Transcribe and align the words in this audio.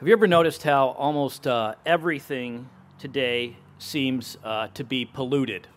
Have 0.00 0.08
you 0.08 0.14
ever 0.14 0.26
noticed 0.26 0.62
how 0.62 0.88
almost 0.96 1.46
uh, 1.46 1.74
everything 1.84 2.70
today 2.98 3.58
seems 3.78 4.38
uh, 4.42 4.68
to 4.72 4.82
be 4.82 5.04
polluted? 5.04 5.68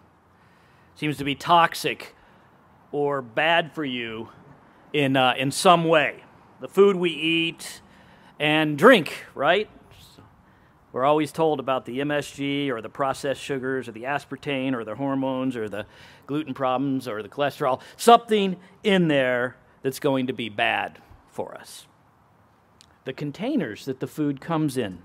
Seems 0.96 1.18
to 1.18 1.26
be 1.26 1.36
toxic 1.36 2.16
or 2.94 3.22
bad 3.22 3.74
for 3.74 3.84
you 3.84 4.30
in, 4.94 5.18
uh, 5.18 5.34
in 5.38 5.52
some 5.52 5.84
way. 5.84 6.24
The 6.62 6.70
food 6.70 6.96
we 6.96 7.10
eat 7.10 7.82
and 8.40 8.78
drink, 8.78 9.26
right? 9.36 9.70
We're 10.94 11.04
always 11.04 11.34
told 11.34 11.60
about 11.60 11.84
the 11.84 12.00
MSG 12.00 12.70
or 12.70 12.80
the 12.80 12.88
processed 12.88 13.42
sugars 13.42 13.90
or 13.90 13.92
the 13.92 14.04
aspartame 14.04 14.74
or 14.74 14.86
the 14.86 14.96
hormones 14.96 15.58
or 15.58 15.68
the 15.68 15.86
gluten 16.28 16.54
problems 16.54 17.10
or 17.10 17.24
the 17.24 17.28
cholesterol. 17.28 17.82
Something 17.98 18.56
in 18.86 19.10
there 19.10 19.58
that's 19.82 20.00
going 20.00 20.28
to 20.28 20.34
be 20.34 20.48
bad 20.48 21.00
for 21.30 21.54
us. 21.56 21.88
The 23.06 23.14
containers 23.14 23.86
that 23.86 24.00
the 24.00 24.08
food 24.08 24.40
comes 24.40 24.78
in, 24.78 25.00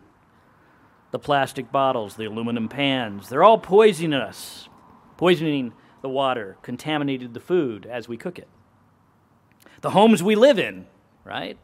the 1.10 1.18
plastic 1.18 1.73
bottles, 1.73 2.16
the 2.16 2.27
aluminum 2.27 2.68
pans, 2.68 3.28
they're 3.28 3.42
all 3.42 3.59
poisoning 3.59 4.14
us, 4.14 4.68
poisoning 5.16 5.73
the 6.02 6.09
water, 6.09 6.56
contaminated 6.62 7.34
the 7.34 7.40
food 7.40 7.87
as 7.87 8.09
we 8.09 8.16
cook 8.16 8.38
it. 8.38 8.48
The 9.80 9.90
homes 9.90 10.23
we 10.23 10.34
live 10.34 10.59
in, 10.59 10.87
right? 11.24 11.59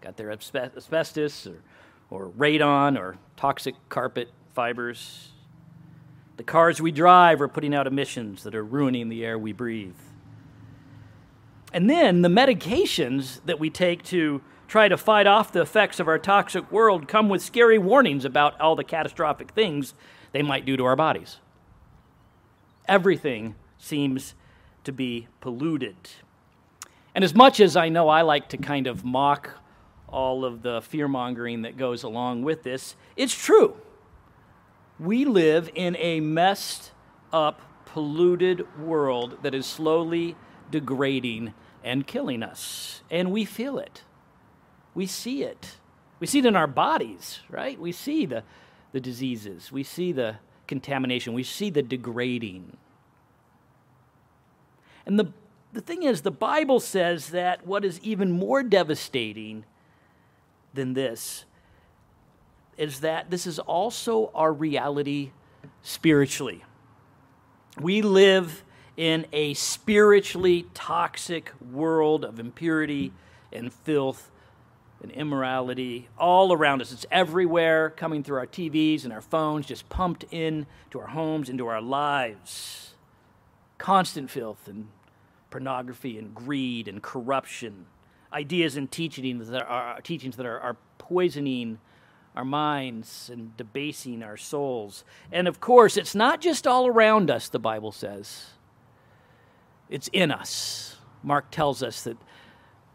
Got 0.00 0.16
their 0.16 0.30
asbestos 0.32 1.46
or, 1.46 1.62
or 2.10 2.30
radon 2.30 2.98
or 2.98 3.16
toxic 3.36 3.74
carpet 3.88 4.30
fibers. 4.54 5.32
The 6.36 6.42
cars 6.42 6.80
we 6.80 6.90
drive 6.90 7.40
are 7.40 7.48
putting 7.48 7.74
out 7.74 7.86
emissions 7.86 8.42
that 8.44 8.54
are 8.54 8.64
ruining 8.64 9.08
the 9.08 9.24
air 9.24 9.38
we 9.38 9.52
breathe. 9.52 9.94
And 11.72 11.88
then 11.88 12.22
the 12.22 12.28
medications 12.28 13.40
that 13.44 13.60
we 13.60 13.70
take 13.70 14.02
to 14.04 14.42
try 14.70 14.86
to 14.86 14.96
fight 14.96 15.26
off 15.26 15.50
the 15.50 15.60
effects 15.60 15.98
of 15.98 16.06
our 16.06 16.18
toxic 16.18 16.70
world 16.70 17.08
come 17.08 17.28
with 17.28 17.42
scary 17.42 17.76
warnings 17.76 18.24
about 18.24 18.58
all 18.60 18.76
the 18.76 18.84
catastrophic 18.84 19.50
things 19.50 19.94
they 20.30 20.42
might 20.42 20.64
do 20.64 20.76
to 20.76 20.84
our 20.84 20.94
bodies. 20.94 21.38
Everything 22.86 23.56
seems 23.78 24.34
to 24.84 24.92
be 24.92 25.26
polluted. 25.40 25.96
And 27.16 27.24
as 27.24 27.34
much 27.34 27.58
as 27.58 27.74
I 27.74 27.88
know 27.88 28.08
I 28.08 28.22
like 28.22 28.48
to 28.50 28.56
kind 28.56 28.86
of 28.86 29.04
mock 29.04 29.58
all 30.06 30.44
of 30.44 30.62
the 30.62 30.80
fear 30.82 31.08
mongering 31.08 31.62
that 31.62 31.76
goes 31.76 32.04
along 32.04 32.44
with 32.44 32.62
this, 32.62 32.94
it's 33.16 33.34
true. 33.34 33.76
We 35.00 35.24
live 35.24 35.68
in 35.74 35.96
a 35.96 36.20
messed 36.20 36.92
up, 37.32 37.60
polluted 37.86 38.64
world 38.78 39.38
that 39.42 39.52
is 39.52 39.66
slowly 39.66 40.36
degrading 40.70 41.54
and 41.82 42.06
killing 42.06 42.44
us. 42.44 43.02
And 43.10 43.32
we 43.32 43.44
feel 43.44 43.76
it. 43.76 44.04
We 45.00 45.06
see 45.06 45.44
it. 45.44 45.76
We 46.18 46.26
see 46.26 46.40
it 46.40 46.44
in 46.44 46.56
our 46.56 46.66
bodies, 46.66 47.40
right? 47.48 47.80
We 47.80 47.90
see 47.90 48.26
the, 48.26 48.42
the 48.92 49.00
diseases. 49.00 49.72
We 49.72 49.82
see 49.82 50.12
the 50.12 50.36
contamination. 50.66 51.32
We 51.32 51.42
see 51.42 51.70
the 51.70 51.80
degrading. 51.80 52.76
And 55.06 55.18
the, 55.18 55.32
the 55.72 55.80
thing 55.80 56.02
is, 56.02 56.20
the 56.20 56.30
Bible 56.30 56.80
says 56.80 57.30
that 57.30 57.66
what 57.66 57.82
is 57.82 57.98
even 58.00 58.30
more 58.30 58.62
devastating 58.62 59.64
than 60.74 60.92
this 60.92 61.46
is 62.76 63.00
that 63.00 63.30
this 63.30 63.46
is 63.46 63.58
also 63.58 64.30
our 64.34 64.52
reality 64.52 65.30
spiritually. 65.80 66.62
We 67.80 68.02
live 68.02 68.64
in 68.98 69.24
a 69.32 69.54
spiritually 69.54 70.66
toxic 70.74 71.52
world 71.72 72.22
of 72.22 72.38
impurity 72.38 73.14
and 73.50 73.72
filth 73.72 74.30
and 75.02 75.10
immorality 75.12 76.08
all 76.18 76.52
around 76.52 76.82
us. 76.82 76.92
It's 76.92 77.06
everywhere, 77.10 77.90
coming 77.90 78.22
through 78.22 78.38
our 78.38 78.46
TVs 78.46 79.04
and 79.04 79.12
our 79.12 79.20
phones, 79.20 79.66
just 79.66 79.88
pumped 79.88 80.24
in 80.30 80.66
to 80.90 81.00
our 81.00 81.08
homes, 81.08 81.48
into 81.48 81.66
our 81.66 81.80
lives. 81.80 82.94
Constant 83.78 84.30
filth 84.30 84.68
and 84.68 84.88
pornography 85.50 86.18
and 86.18 86.34
greed 86.34 86.86
and 86.86 87.02
corruption, 87.02 87.86
ideas 88.32 88.76
and 88.76 88.90
teachings 88.90 89.48
that 89.48 89.66
are, 89.66 90.00
teachings 90.02 90.36
that 90.36 90.46
are, 90.46 90.60
are 90.60 90.76
poisoning 90.98 91.78
our 92.36 92.44
minds 92.44 93.28
and 93.32 93.56
debasing 93.56 94.22
our 94.22 94.36
souls. 94.36 95.04
And 95.32 95.48
of 95.48 95.60
course, 95.60 95.96
it's 95.96 96.14
not 96.14 96.40
just 96.40 96.66
all 96.66 96.86
around 96.86 97.30
us, 97.30 97.48
the 97.48 97.58
Bible 97.58 97.90
says. 97.90 98.50
It's 99.88 100.08
in 100.12 100.30
us. 100.30 100.96
Mark 101.22 101.50
tells 101.50 101.82
us 101.82 102.02
that 102.04 102.16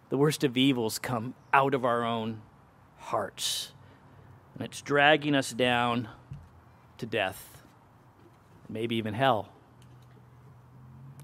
the 0.10 0.18
worst 0.18 0.44
of 0.44 0.56
evils 0.58 1.00
come 1.00 1.34
out 1.54 1.74
of 1.74 1.84
our 1.84 2.04
own 2.04 2.42
hearts. 2.98 3.72
And 4.54 4.64
it's 4.64 4.82
dragging 4.82 5.36
us 5.36 5.52
down 5.52 6.08
to 6.98 7.06
death, 7.06 7.62
maybe 8.70 8.96
even 8.96 9.14
hell. 9.14 9.50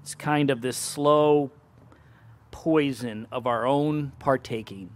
It's 0.02 0.14
kind 0.14 0.50
of 0.50 0.60
this 0.60 0.76
slow 0.76 1.50
poison 2.50 3.26
of 3.32 3.46
our 3.46 3.64
own 3.66 4.12
partaking, 4.18 4.90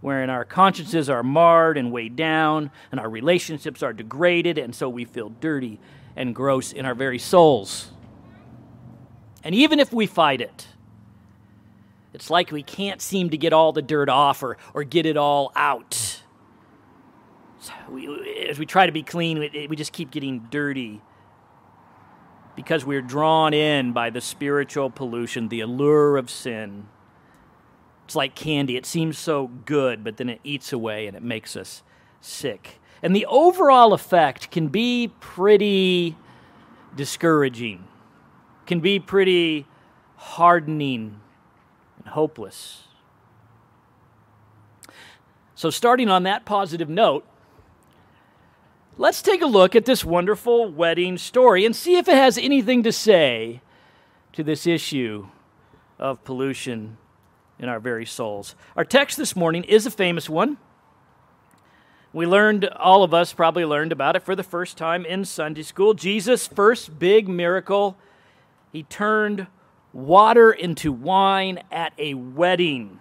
wherein 0.00 0.28
our 0.28 0.44
consciences 0.44 1.08
are 1.08 1.22
marred 1.22 1.78
and 1.78 1.90
weighed 1.90 2.16
down, 2.16 2.70
and 2.90 3.00
our 3.00 3.08
relationships 3.08 3.82
are 3.82 3.92
degraded, 3.92 4.58
and 4.58 4.74
so 4.74 4.88
we 4.88 5.04
feel 5.04 5.30
dirty 5.30 5.80
and 6.16 6.34
gross 6.34 6.72
in 6.72 6.84
our 6.84 6.94
very 6.94 7.18
souls. 7.18 7.90
And 9.42 9.54
even 9.54 9.80
if 9.80 9.92
we 9.92 10.06
fight 10.06 10.40
it, 10.40 10.66
it's 12.14 12.30
like 12.30 12.50
we 12.50 12.62
can't 12.62 13.02
seem 13.02 13.30
to 13.30 13.36
get 13.36 13.52
all 13.52 13.72
the 13.72 13.82
dirt 13.82 14.08
off 14.08 14.42
or, 14.42 14.56
or 14.72 14.84
get 14.84 15.04
it 15.04 15.16
all 15.16 15.52
out. 15.54 16.22
So 17.60 17.72
we, 17.90 18.46
as 18.48 18.58
we 18.58 18.66
try 18.66 18.86
to 18.86 18.92
be 18.92 19.02
clean, 19.02 19.38
we, 19.38 19.66
we 19.68 19.76
just 19.76 19.92
keep 19.92 20.10
getting 20.10 20.46
dirty 20.50 21.02
because 22.56 22.84
we're 22.84 23.02
drawn 23.02 23.52
in 23.52 23.92
by 23.92 24.10
the 24.10 24.20
spiritual 24.20 24.88
pollution, 24.88 25.48
the 25.48 25.60
allure 25.60 26.16
of 26.16 26.30
sin. 26.30 26.86
It's 28.04 28.14
like 28.14 28.34
candy. 28.34 28.76
It 28.76 28.86
seems 28.86 29.18
so 29.18 29.48
good, 29.48 30.04
but 30.04 30.16
then 30.16 30.28
it 30.28 30.40
eats 30.44 30.72
away 30.72 31.06
and 31.06 31.16
it 31.16 31.22
makes 31.22 31.56
us 31.56 31.82
sick. 32.20 32.80
And 33.02 33.14
the 33.14 33.26
overall 33.26 33.92
effect 33.92 34.50
can 34.50 34.68
be 34.68 35.10
pretty 35.20 36.16
discouraging 36.94 37.88
can 38.66 38.80
be 38.80 38.98
pretty 38.98 39.66
hardening 40.16 41.20
and 42.04 42.12
hopeless. 42.12 42.84
So, 45.54 45.70
starting 45.70 46.08
on 46.08 46.24
that 46.24 46.44
positive 46.44 46.88
note, 46.88 47.26
let's 48.98 49.22
take 49.22 49.40
a 49.40 49.46
look 49.46 49.74
at 49.74 49.84
this 49.84 50.04
wonderful 50.04 50.68
wedding 50.68 51.16
story 51.18 51.64
and 51.64 51.74
see 51.74 51.96
if 51.96 52.08
it 52.08 52.14
has 52.14 52.36
anything 52.36 52.82
to 52.82 52.92
say 52.92 53.60
to 54.32 54.42
this 54.42 54.66
issue 54.66 55.28
of 55.98 56.22
pollution 56.24 56.98
in 57.58 57.68
our 57.68 57.80
very 57.80 58.04
souls. 58.04 58.54
Our 58.76 58.84
text 58.84 59.16
this 59.16 59.36
morning 59.36 59.64
is 59.64 59.86
a 59.86 59.90
famous 59.90 60.28
one. 60.28 60.58
We 62.12 62.26
learned, 62.26 62.66
all 62.66 63.02
of 63.02 63.12
us 63.12 63.32
probably 63.32 63.64
learned 63.64 63.90
about 63.90 64.14
it 64.16 64.22
for 64.22 64.36
the 64.36 64.42
first 64.42 64.76
time 64.76 65.04
in 65.04 65.24
Sunday 65.24 65.62
school. 65.62 65.94
Jesus' 65.94 66.46
first 66.46 66.98
big 66.98 67.28
miracle 67.28 67.96
he 68.74 68.82
turned 68.82 69.46
water 69.94 70.50
into 70.50 70.92
wine 70.92 71.60
at 71.70 71.92
a 71.96 72.14
wedding 72.14 72.98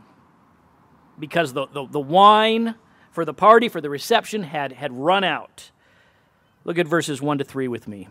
because 1.20 1.54
the, 1.54 1.68
the, 1.68 1.88
the, 1.88 2.00
wine 2.00 2.76
for 3.12 3.26
the 3.26 3.34
party, 3.34 3.68
for 3.68 3.82
the 3.82 3.90
reception, 3.90 4.44
had, 4.44 4.74
had 4.74 4.94
run 4.94 5.24
out. 5.24 5.72
Look 6.64 6.78
at 6.78 6.88
verses 6.88 7.22
1 7.22 7.40
to 7.40 7.44
3 7.44 7.68
with 7.68 7.88
me. 7.88 8.08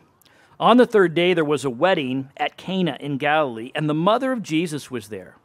On 0.60 0.76
the 0.76 0.86
third 0.86 1.14
day, 1.14 1.32
there 1.32 1.44
was 1.44 1.64
a 1.64 1.70
wedding 1.70 2.28
at 2.36 2.56
Cana 2.56 2.96
in 3.00 3.18
Galilee, 3.18 3.72
and 3.74 3.88
the 3.88 3.94
mother 3.94 4.32
of 4.32 4.42
Jesus 4.42 4.90
was 4.90 5.08
there. 5.08 5.36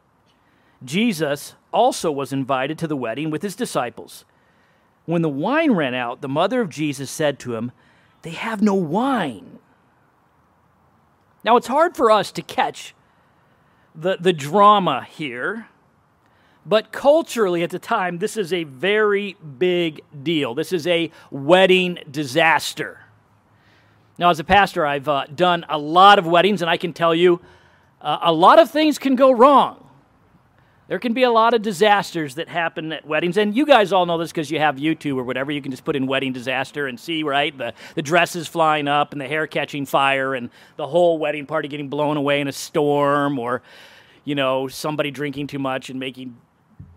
Jesus 0.84 1.54
also 1.72 2.12
was 2.12 2.32
invited 2.32 2.78
to 2.78 2.86
the 2.86 2.96
wedding 2.96 3.30
with 3.30 3.42
his 3.42 3.56
disciples. 3.56 4.24
When 5.06 5.22
the 5.22 5.28
wine 5.28 5.72
ran 5.72 5.94
out, 5.94 6.20
the 6.20 6.28
mother 6.28 6.60
of 6.60 6.68
Jesus 6.68 7.10
said 7.10 7.38
to 7.40 7.54
him, 7.54 7.72
They 8.22 8.30
have 8.30 8.62
no 8.62 8.74
wine. 8.74 9.58
Now, 11.44 11.56
it's 11.56 11.66
hard 11.66 11.96
for 11.96 12.10
us 12.10 12.30
to 12.32 12.42
catch 12.42 12.94
the, 13.98 14.16
the 14.20 14.32
drama 14.32 15.06
here, 15.10 15.66
but 16.64 16.92
culturally 16.92 17.62
at 17.62 17.70
the 17.70 17.78
time, 17.78 18.18
this 18.18 18.36
is 18.36 18.52
a 18.52 18.64
very 18.64 19.36
big 19.58 20.02
deal. 20.22 20.54
This 20.54 20.72
is 20.72 20.86
a 20.86 21.10
wedding 21.30 21.98
disaster. 22.10 23.00
Now, 24.18 24.30
as 24.30 24.38
a 24.38 24.44
pastor, 24.44 24.86
I've 24.86 25.08
uh, 25.08 25.26
done 25.26 25.64
a 25.68 25.78
lot 25.78 26.18
of 26.18 26.26
weddings, 26.26 26.62
and 26.62 26.70
I 26.70 26.76
can 26.76 26.92
tell 26.92 27.14
you 27.14 27.40
uh, 28.00 28.18
a 28.22 28.32
lot 28.32 28.58
of 28.58 28.70
things 28.70 28.98
can 28.98 29.16
go 29.16 29.32
wrong. 29.32 29.87
There 30.88 30.98
can 30.98 31.12
be 31.12 31.22
a 31.22 31.30
lot 31.30 31.52
of 31.52 31.60
disasters 31.60 32.36
that 32.36 32.48
happen 32.48 32.92
at 32.92 33.06
weddings, 33.06 33.36
and 33.36 33.54
you 33.54 33.66
guys 33.66 33.92
all 33.92 34.06
know 34.06 34.16
this 34.16 34.30
because 34.30 34.50
you 34.50 34.58
have 34.58 34.76
YouTube 34.76 35.18
or 35.18 35.22
whatever. 35.22 35.52
You 35.52 35.60
can 35.60 35.70
just 35.70 35.84
put 35.84 35.94
in 35.94 36.06
wedding 36.06 36.32
disaster 36.32 36.86
and 36.86 36.98
see, 36.98 37.22
right? 37.22 37.56
The, 37.56 37.74
the 37.94 38.00
dresses 38.00 38.48
flying 38.48 38.88
up 38.88 39.12
and 39.12 39.20
the 39.20 39.28
hair 39.28 39.46
catching 39.46 39.84
fire 39.84 40.34
and 40.34 40.48
the 40.76 40.86
whole 40.86 41.18
wedding 41.18 41.44
party 41.44 41.68
getting 41.68 41.90
blown 41.90 42.16
away 42.16 42.40
in 42.40 42.48
a 42.48 42.52
storm 42.52 43.38
or, 43.38 43.60
you 44.24 44.34
know, 44.34 44.66
somebody 44.66 45.10
drinking 45.10 45.48
too 45.48 45.58
much 45.58 45.90
and 45.90 46.00
making 46.00 46.38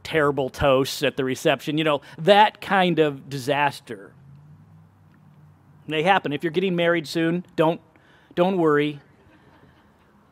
terrible 0.04 0.50
toasts 0.50 1.04
at 1.04 1.18
the 1.18 1.26
reception, 1.26 1.78
you 1.78 1.84
know, 1.84 2.00
that 2.18 2.62
kind 2.62 2.98
of 2.98 3.30
disaster. 3.30 4.14
They 5.90 6.04
happen. 6.04 6.32
If 6.32 6.44
you're 6.46 6.52
getting 6.52 6.78
married 6.78 7.08
soon, 7.08 7.46
don't, 7.58 7.82
don't 8.36 8.58
worry. 8.58 9.02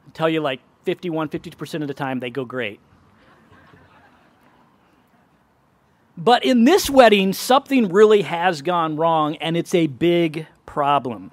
I 0.08 0.12
tell 0.12 0.30
you 0.30 0.40
like 0.40 0.62
51, 0.86 1.28
52% 1.28 1.82
of 1.82 1.90
the 1.90 1.94
time 1.94 2.22
they 2.22 2.30
go 2.30 2.46
great. 2.46 2.80
But 6.20 6.44
in 6.44 6.66
this 6.66 6.90
wedding, 6.90 7.32
something 7.32 7.88
really 7.88 8.24
has 8.24 8.62
gone 8.62 8.98
wrong, 8.98 9.38
and 9.38 9.56
it's 9.56 9.74
a 9.74 9.88
big 9.88 10.48
problem. 10.66 11.32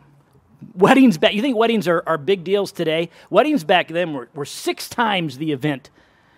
Weddings 0.74 1.18
back, 1.18 1.34
you 1.34 1.42
think 1.42 1.56
weddings 1.56 1.88
are, 1.88 2.04
are 2.06 2.16
big 2.16 2.44
deals 2.44 2.70
today? 2.70 3.10
Weddings 3.28 3.64
back 3.64 3.88
then 3.88 4.12
were, 4.12 4.28
were 4.32 4.44
six 4.44 4.88
times 4.88 5.38
the 5.38 5.50
event 5.50 5.90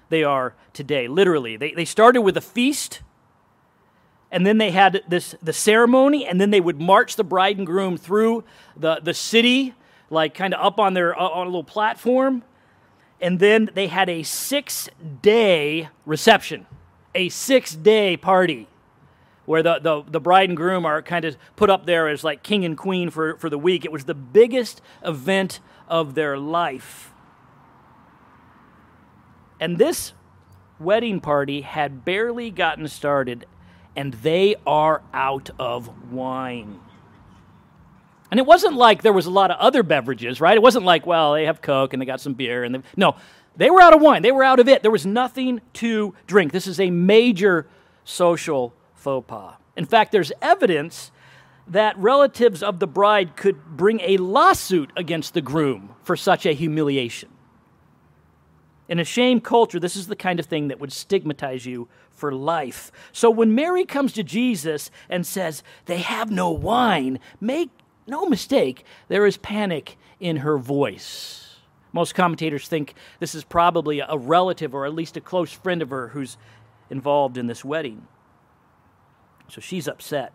they 0.09 0.25
are 0.25 0.55
today, 0.73 1.09
literally. 1.09 1.59
They, 1.59 1.73
they 1.73 1.85
started 1.85 2.23
with 2.23 2.39
a 2.39 2.41
feast, 2.41 3.03
and 4.31 4.47
then 4.47 4.57
they 4.57 4.71
had 4.71 5.03
this 5.07 5.35
the 5.43 5.53
ceremony, 5.53 6.25
and 6.27 6.41
then 6.41 6.51
they 6.51 6.61
would 6.61 6.81
march 6.81 7.17
the 7.17 7.25
bride 7.25 7.59
and 7.59 7.67
groom 7.67 7.99
through 7.99 8.45
the, 8.75 9.01
the 9.03 9.13
city, 9.13 9.75
like 10.09 10.33
kind 10.33 10.55
of 10.55 10.65
up 10.65 10.81
on 10.81 10.95
their 10.95 11.15
on 11.15 11.47
a 11.47 11.51
little 11.51 11.63
platform, 11.65 12.43
and 13.21 13.41
then 13.41 13.69
they 13.75 13.89
had 13.89 14.09
a 14.09 14.23
six 14.23 14.89
day 15.21 15.91
reception, 16.07 16.67
a 17.19 17.29
six 17.29 17.75
day 17.75 18.17
party 18.17 18.69
where 19.45 19.63
the, 19.63 19.81
the, 19.81 20.03
the 20.09 20.21
bride 20.21 20.49
and 20.49 20.57
groom 20.57 20.87
are 20.87 21.03
kind 21.03 21.25
of 21.25 21.37
put 21.57 21.69
up 21.69 21.85
there 21.85 22.07
as 22.07 22.23
like 22.23 22.43
king 22.43 22.65
and 22.65 22.79
queen 22.79 23.11
for, 23.11 23.37
for 23.39 23.51
the 23.51 23.59
week. 23.59 23.85
It 23.85 23.91
was 23.91 24.05
the 24.05 24.15
biggest 24.15 24.81
event 25.05 25.59
of 25.89 26.15
their 26.15 26.39
life. 26.39 27.13
And 29.59 29.79
this 29.79 30.13
wedding 30.79 31.21
party 31.21 31.63
had 31.63 32.05
barely 32.05 32.51
gotten 32.51 32.87
started, 32.87 33.47
and 33.97 34.15
they 34.15 34.55
are 34.65 35.03
out 35.13 35.51
of 35.59 36.13
wine. 36.13 36.79
And 38.31 38.39
it 38.39 38.47
wasn't 38.47 38.75
like 38.75 39.03
there 39.03 39.13
was 39.13 39.27
a 39.27 39.31
lot 39.31 39.51
of 39.51 39.59
other 39.59 39.83
beverages, 39.83 40.41
right? 40.41 40.55
It 40.55 40.63
wasn't 40.63 40.85
like, 40.85 41.07
well, 41.07 41.33
they 41.33 41.47
have 41.47 41.63
Coke 41.63 41.95
and 41.95 42.03
they 42.03 42.07
got 42.07 42.21
some 42.21 42.35
beer 42.35 42.63
and 42.63 42.75
they, 42.75 42.83
no, 42.97 43.17
they 43.59 43.71
were 43.71 43.83
out 43.83 43.93
of 43.93 44.01
wine. 44.01 44.23
They 44.23 44.33
were 44.33 44.45
out 44.45 44.61
of 44.61 44.69
it. 44.69 44.83
There 44.83 44.91
was 44.91 45.05
nothing 45.05 45.61
to 45.75 46.15
drink. 46.27 46.53
This 46.53 46.69
is 46.69 46.79
a 46.79 46.91
major 46.91 47.67
social 48.05 48.73
faux 48.95 49.27
pas. 49.29 49.57
In 49.77 49.85
fact, 49.85 50.13
there's 50.13 50.33
evidence 50.41 51.11
that 51.67 51.99
relatives 51.99 52.63
of 52.63 52.79
the 52.79 52.87
bride 52.87 53.37
could 53.37 53.77
bring 53.77 54.01
a 54.01 54.17
lawsuit 54.17 54.91
against 54.97 55.35
the 55.35 55.41
groom 55.41 55.95
for 56.03 56.17
such 56.17 56.47
a 56.47 56.53
humiliation. 56.53 57.29
In 58.89 59.01
a 59.01 59.05
shame 59.05 59.41
culture, 59.41 59.79
this 59.79 59.97
is 59.97 60.07
the 60.07 60.17
kind 60.17 60.41
of 60.41 60.47
thing 60.47 60.69
that 60.69 60.81
would 60.81 60.93
stigmatize 60.93 61.67
you 61.67 61.89
for 62.11 62.33
life. 62.33 62.91
So 63.13 63.29
when 63.29 63.55
Mary 63.55 63.85
comes 63.85 64.13
to 64.15 64.23
Jesus 64.23 64.91
and 65.11 65.27
says, 65.27 65.63
They 65.87 65.99
have 65.99 66.31
no 66.31 66.51
wine, 66.51 67.19
make 67.41 67.71
no 68.07 68.25
mistake, 68.25 68.85
there 69.09 69.27
is 69.27 69.37
panic 69.37 69.99
in 70.21 70.39
her 70.39 70.57
voice. 70.59 71.48
Most 71.93 72.15
commentators 72.15 72.69
think 72.69 72.95
this 73.19 73.35
is 73.35 73.45
probably 73.45 74.01
a 74.01 74.17
relative 74.17 74.75
or 74.75 74.85
at 74.85 74.95
least 74.95 75.17
a 75.17 75.21
close 75.21 75.53
friend 75.53 75.83
of 75.83 75.91
her 75.91 76.09
who's 76.09 76.37
involved 76.91 77.39
in 77.39 77.47
this 77.47 77.65
wedding. 77.65 78.07
So 79.49 79.61
she's 79.61 79.89
upset. 79.89 80.33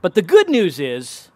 But 0.00 0.14
the 0.14 0.22
good 0.22 0.48
news 0.48 0.78
is, 0.78 1.30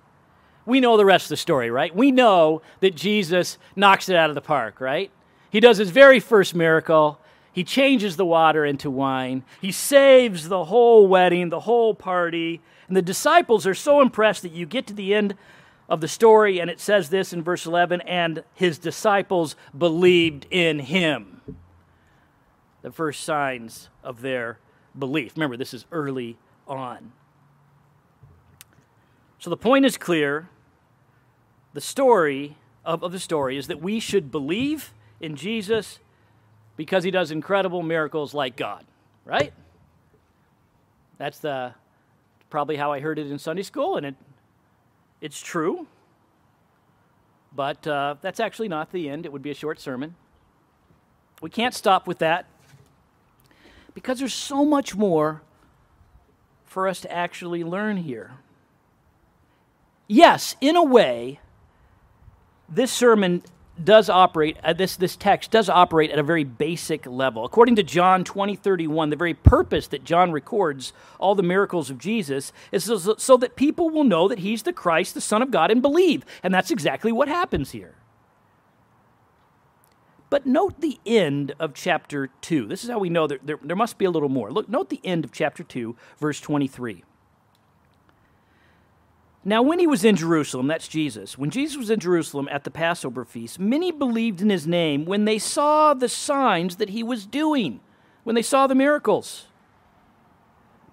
we 0.65 0.81
know 0.81 0.97
the 0.97 1.05
rest 1.05 1.27
of 1.27 1.31
the 1.31 1.37
story, 1.37 1.71
right? 1.71 1.95
We 1.95 2.11
know 2.11 2.63
that 2.81 2.95
Jesus 2.95 3.59
knocks 3.77 4.09
it 4.09 4.17
out 4.17 4.31
of 4.31 4.35
the 4.35 4.41
park, 4.41 4.81
right? 4.81 5.11
He 5.51 5.61
does 5.61 5.79
his 5.79 5.91
very 5.91 6.21
first 6.21 6.55
miracle. 6.55 7.21
He 7.53 7.65
changes 7.65 8.17
the 8.17 8.25
water 8.25 8.65
into 8.65 8.91
wine. 8.91 9.45
He 9.61 9.73
saves 9.73 10.49
the 10.49 10.65
whole 10.65 11.07
wedding, 11.07 11.51
the 11.51 11.61
whole 11.61 11.95
party. 11.95 12.61
And 12.89 12.97
the 12.97 13.03
disciples 13.03 13.67
are 13.67 13.75
so 13.75 14.01
impressed 14.01 14.43
that 14.43 14.53
you 14.53 14.67
get 14.67 14.87
to 14.87 14.95
the 14.95 15.15
end 15.15 15.35
of 15.89 16.01
the 16.01 16.09
story, 16.09 16.61
and 16.61 16.71
it 16.71 16.81
says 16.81 17.11
this 17.11 17.33
in 17.33 17.43
verse 17.43 17.67
11 17.67 18.01
and 18.03 18.43
his 18.55 18.79
disciples 18.79 19.55
believed 19.77 20.47
in 20.51 20.79
him. 20.79 21.43
The 22.83 22.91
first 22.91 23.23
signs 23.23 23.89
of 24.03 24.21
their 24.21 24.59
belief. 24.99 25.33
Remember, 25.37 25.57
this 25.57 25.75
is 25.75 25.85
early 25.93 26.37
on. 26.67 27.13
So 29.39 29.51
the 29.51 29.57
point 29.57 29.85
is 29.85 29.99
clear. 29.99 30.49
The 31.75 31.81
story 31.81 32.57
of, 32.85 33.03
of 33.03 33.13
the 33.13 33.19
story 33.19 33.57
is 33.59 33.67
that 33.67 33.81
we 33.81 34.01
should 34.01 34.31
believe 34.31 34.95
in 35.21 35.37
Jesus 35.37 35.99
because 36.77 37.05
he 37.05 37.11
does 37.11 37.31
incredible 37.31 37.83
miracles 37.83 38.33
like 38.33 38.57
God, 38.57 38.85
right? 39.25 39.53
That's 41.19 41.39
the 41.39 41.75
probably 42.51 42.77
how 42.77 42.93
I 42.93 43.01
heard 43.01 43.19
it 43.19 43.31
in 43.31 43.39
Sunday 43.39 43.63
school, 43.63 43.97
and 43.97 44.07
it 44.07 44.15
it's 45.25 45.41
true. 45.41 45.87
But 47.57 47.87
uh, 47.87 48.17
that's 48.21 48.41
actually 48.41 48.69
not 48.69 48.93
the 48.93 49.09
end. 49.09 49.25
It 49.25 49.33
would 49.33 49.41
be 49.41 49.51
a 49.51 49.55
short 49.55 49.81
sermon. 49.81 50.17
We 51.41 51.49
can't 51.49 51.73
stop 51.73 52.07
with 52.07 52.19
that 52.19 52.45
because 53.95 54.19
there's 54.19 54.35
so 54.35 54.67
much 54.67 54.95
more 54.95 55.41
for 56.67 56.87
us 56.87 57.01
to 57.01 57.11
actually 57.11 57.65
learn 57.65 57.97
here. 57.97 58.33
Yes, 60.09 60.57
in 60.61 60.77
a 60.77 60.85
way, 60.85 61.41
this 62.69 62.93
sermon 62.93 63.43
does 63.83 64.09
operate, 64.09 64.57
uh, 64.63 64.73
this, 64.73 64.97
this 64.97 65.17
text 65.17 65.51
does 65.51 65.69
operate 65.69 66.11
at 66.11 66.19
a 66.19 66.23
very 66.23 66.45
basic 66.45 67.07
level. 67.07 67.45
According 67.45 67.77
to 67.77 67.83
John 67.83 68.23
20, 68.23 68.55
31, 68.55 69.11
the 69.11 69.17
very 69.17 69.35
purpose 69.35 69.89
that 69.89 70.05
John 70.05 70.31
records 70.31 70.93
all 71.19 71.35
the 71.35 71.43
miracles 71.43 71.91
of 71.91 71.99
Jesus 71.99 72.53
is 72.71 72.85
so, 72.85 73.15
so 73.17 73.37
that 73.37 73.57
people 73.57 73.91
will 73.91 74.05
know 74.05 74.29
that 74.29 74.41
he's 74.41 74.63
the 74.63 74.73
Christ, 74.73 75.15
the 75.15 75.21
Son 75.21 75.43
of 75.43 75.51
God, 75.51 75.71
and 75.71 75.83
believe. 75.83 76.25
And 76.43 76.55
that's 76.55 76.71
exactly 76.71 77.11
what 77.11 77.29
happens 77.29 77.73
here. 77.73 77.97
But 80.31 80.47
note 80.47 80.81
the 80.81 80.99
end 81.05 81.55
of 81.59 81.75
chapter 81.75 82.29
2. 82.41 82.67
This 82.67 82.85
is 82.85 82.91
how 82.91 82.99
we 82.99 83.09
know 83.09 83.27
that 83.27 83.47
there, 83.47 83.59
there 83.63 83.77
must 83.77 83.99
be 83.99 84.05
a 84.05 84.11
little 84.11 84.29
more. 84.29 84.51
Look, 84.51 84.69
note 84.69 84.89
the 84.89 85.01
end 85.05 85.25
of 85.25 85.33
chapter 85.33 85.63
2, 85.63 85.97
verse 86.19 86.41
23. 86.41 87.05
Now, 89.47 89.61
when 89.61 89.79
he 89.79 89.87
was 89.87 90.05
in 90.05 90.17
Jerusalem, 90.17 90.69
that's 90.69 90.89
Jesus, 90.89 91.37
when 91.37 91.51
Jesus 91.51 91.77
was 91.77 91.91
in 91.91 92.01
Jerusalem 92.01 92.49
at 92.51 92.65
the 92.65 92.71
Passover 92.71 93.27
feast, 93.27 93.59
many 93.59 93.93
believed 93.93 94.41
in 94.41 94.49
his 94.49 94.67
name 94.67 95.05
when 95.05 95.27
they 95.27 95.39
saw 95.39 95.93
the 95.93 96.09
signs 96.09 96.77
that 96.77 96.91
he 96.91 97.03
was 97.03 97.27
doing, 97.27 97.81
when 98.23 98.35
they 98.35 98.43
saw 98.43 98.67
the 98.67 98.75
miracles. 98.75 99.47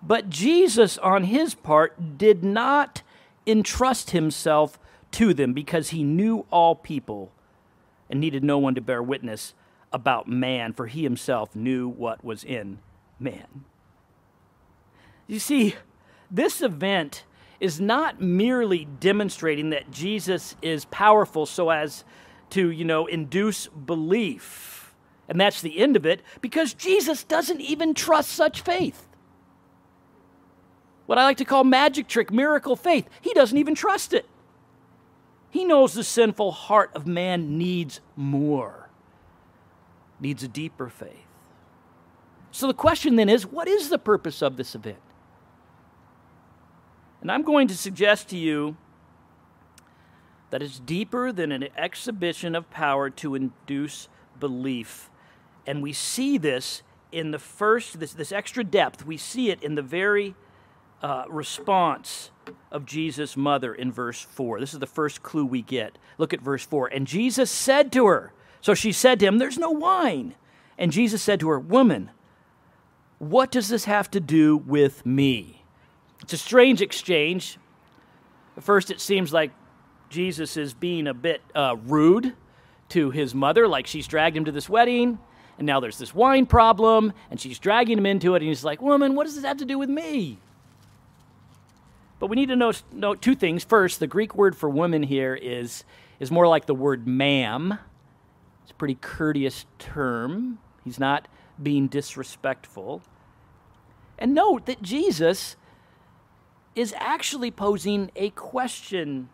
But 0.04 0.30
Jesus, 0.30 0.98
on 0.98 1.26
his 1.26 1.54
part, 1.54 2.18
did 2.18 2.44
not 2.44 3.04
entrust 3.48 4.12
himself 4.12 4.78
to 5.12 5.34
them 5.34 5.54
because 5.54 5.90
he 5.90 6.04
knew 6.04 6.46
all 6.52 6.76
people 6.76 7.32
and 8.10 8.20
needed 8.20 8.44
no 8.44 8.58
one 8.58 8.76
to 8.76 8.82
bear 8.82 9.02
witness 9.02 9.54
about 9.94 10.28
man, 10.28 10.74
for 10.74 10.88
he 10.88 11.04
himself 11.04 11.56
knew 11.56 11.88
what 11.88 12.24
was 12.24 12.44
in 12.44 12.80
man. 13.20 13.64
You 15.28 15.40
see, 15.40 15.76
this 16.30 16.62
event 16.62 17.24
is 17.62 17.80
not 17.80 18.20
merely 18.20 18.86
demonstrating 19.00 19.70
that 19.70 19.92
Jesus 19.92 20.56
is 20.62 20.84
powerful 20.86 21.46
so 21.46 21.70
as 21.70 22.04
to, 22.50 22.70
you 22.72 22.84
know, 22.84 23.06
induce 23.06 23.68
belief. 23.68 24.94
And 25.30 25.40
that's 25.40 25.62
the 25.62 25.80
end 25.80 25.96
of 25.96 26.06
it, 26.06 26.22
because 26.42 26.74
Jesus 26.74 27.24
doesn't 27.24 27.62
even 27.62 27.94
trust 27.94 28.32
such 28.32 28.62
faith. 28.62 29.08
What 31.06 31.20
I 31.20 31.24
like 31.24 31.38
to 31.38 31.46
call 31.46 31.64
magic 31.64 32.08
trick, 32.08 32.32
miracle 32.32 32.76
faith. 32.76 33.08
He 33.22 33.34
doesn't 33.34 33.58
even 33.58 33.76
trust 33.76 34.12
it. 34.12 34.26
He 35.52 35.64
knows 35.64 35.94
the 35.94 36.04
sinful 36.04 36.52
heart 36.52 36.92
of 36.96 37.06
man 37.06 37.58
needs 37.58 38.00
more, 38.16 38.90
needs 40.20 40.44
a 40.44 40.48
deeper 40.48 40.90
faith. 40.90 41.28
So 42.52 42.68
the 42.68 42.74
question 42.74 43.18
then 43.18 43.30
is 43.30 43.46
what 43.46 43.68
is 43.68 43.90
the 43.90 44.00
purpose 44.00 44.42
of 44.42 44.58
this 44.58 44.74
event? 44.74 44.98
And 47.22 47.32
I'm 47.32 47.44
going 47.44 47.68
to 47.68 47.78
suggest 47.78 48.30
to 48.30 48.38
you 48.38 48.76
that 50.50 50.62
it's 50.62 50.80
deeper 50.80 51.32
than 51.32 51.52
an 51.52 51.70
exhibition 51.78 52.56
of 52.56 52.70
power 52.70 53.10
to 53.10 53.36
induce 53.36 54.10
belief. 54.40 55.10
And 55.66 55.82
we 55.82 55.94
see 55.94 56.38
this 56.38 56.84
in 57.12 57.32
the 57.32 57.40
first, 57.40 58.00
this, 58.00 58.14
this 58.14 58.32
extra 58.32 58.64
depth, 58.64 59.06
we 59.06 59.18
see 59.18 59.50
it 59.50 59.62
in 59.64 59.76
the 59.76 59.82
very 59.82 60.36
uh, 61.02 61.26
response 61.30 62.32
of 62.72 62.86
Jesus' 62.86 63.36
mother 63.36 63.74
in 63.74 63.92
verse 63.92 64.22
4. 64.22 64.60
This 64.60 64.74
is 64.74 64.80
the 64.80 64.88
first 64.88 65.24
clue 65.24 65.46
we 65.46 65.62
get. 65.62 65.98
Look 66.18 66.34
at 66.34 66.42
verse 66.42 66.66
4. 66.66 66.88
And 66.88 67.08
Jesus 67.08 67.52
said 67.52 67.92
to 67.94 68.08
her, 68.08 68.34
So 68.62 68.74
she 68.74 68.92
said 68.92 69.20
to 69.20 69.26
him, 69.26 69.38
There's 69.38 69.58
no 69.58 69.72
wine. 69.72 70.36
And 70.78 70.92
Jesus 70.92 71.22
said 71.22 71.40
to 71.42 71.50
her, 71.50 71.60
Woman, 71.60 72.12
what 73.20 73.52
does 73.52 73.70
this 73.70 73.86
have 73.86 74.10
to 74.12 74.20
do 74.20 74.58
with 74.58 75.06
me? 75.06 75.61
It's 76.22 76.34
a 76.34 76.38
strange 76.38 76.82
exchange. 76.82 77.58
At 78.58 78.64
first, 78.64 78.92
it 78.92 79.02
seems 79.02 79.34
like 79.34 79.52
Jesus 80.10 80.58
is 80.58 80.74
being 80.74 81.08
a 81.08 81.14
bit 81.14 81.42
uh, 81.56 81.78
rude 81.86 82.34
to 82.90 83.12
his 83.12 83.34
mother, 83.34 83.68
like 83.68 83.88
she's 83.88 84.08
dragged 84.08 84.36
him 84.36 84.46
to 84.46 84.52
this 84.52 84.70
wedding 84.70 85.18
and 85.62 85.68
now 85.68 85.80
there's 85.80 86.00
this 86.00 86.16
wine 86.16 86.48
problem, 86.48 87.14
and 87.30 87.40
she's 87.40 87.60
dragging 87.60 88.00
him 88.00 88.08
into 88.08 88.34
it, 88.34 88.42
and 88.42 88.48
he's 88.48 88.64
like, 88.64 88.82
Woman, 88.82 89.14
what 89.14 89.26
does 89.26 89.36
this 89.36 89.46
have 89.46 89.58
to 89.58 89.66
do 89.66 89.78
with 89.78 89.92
me? 89.92 90.40
But 92.20 92.28
we 92.32 92.36
need 92.36 92.48
to 92.48 92.56
note, 92.56 92.82
note 92.92 93.22
two 93.22 93.36
things. 93.36 93.64
First, 93.64 94.00
the 94.00 94.08
Greek 94.08 94.34
word 94.34 94.56
for 94.56 94.68
woman 94.72 95.04
here 95.04 95.36
is, 95.36 95.84
is 96.20 96.32
more 96.32 96.48
like 96.48 96.66
the 96.66 96.74
word 96.74 97.06
ma'am. 97.06 97.78
It's 98.64 98.72
a 98.72 98.74
pretty 98.74 98.96
courteous 98.96 99.68
term. 99.78 100.58
He's 100.84 100.98
not 100.98 101.28
being 101.62 101.88
disrespectful. 101.88 103.04
And 104.18 104.34
note 104.34 104.66
that 104.66 104.82
Jesus 104.82 105.58
is 106.76 106.94
actually 106.98 107.52
posing 107.52 108.12
a 108.16 108.30
question 108.32 109.30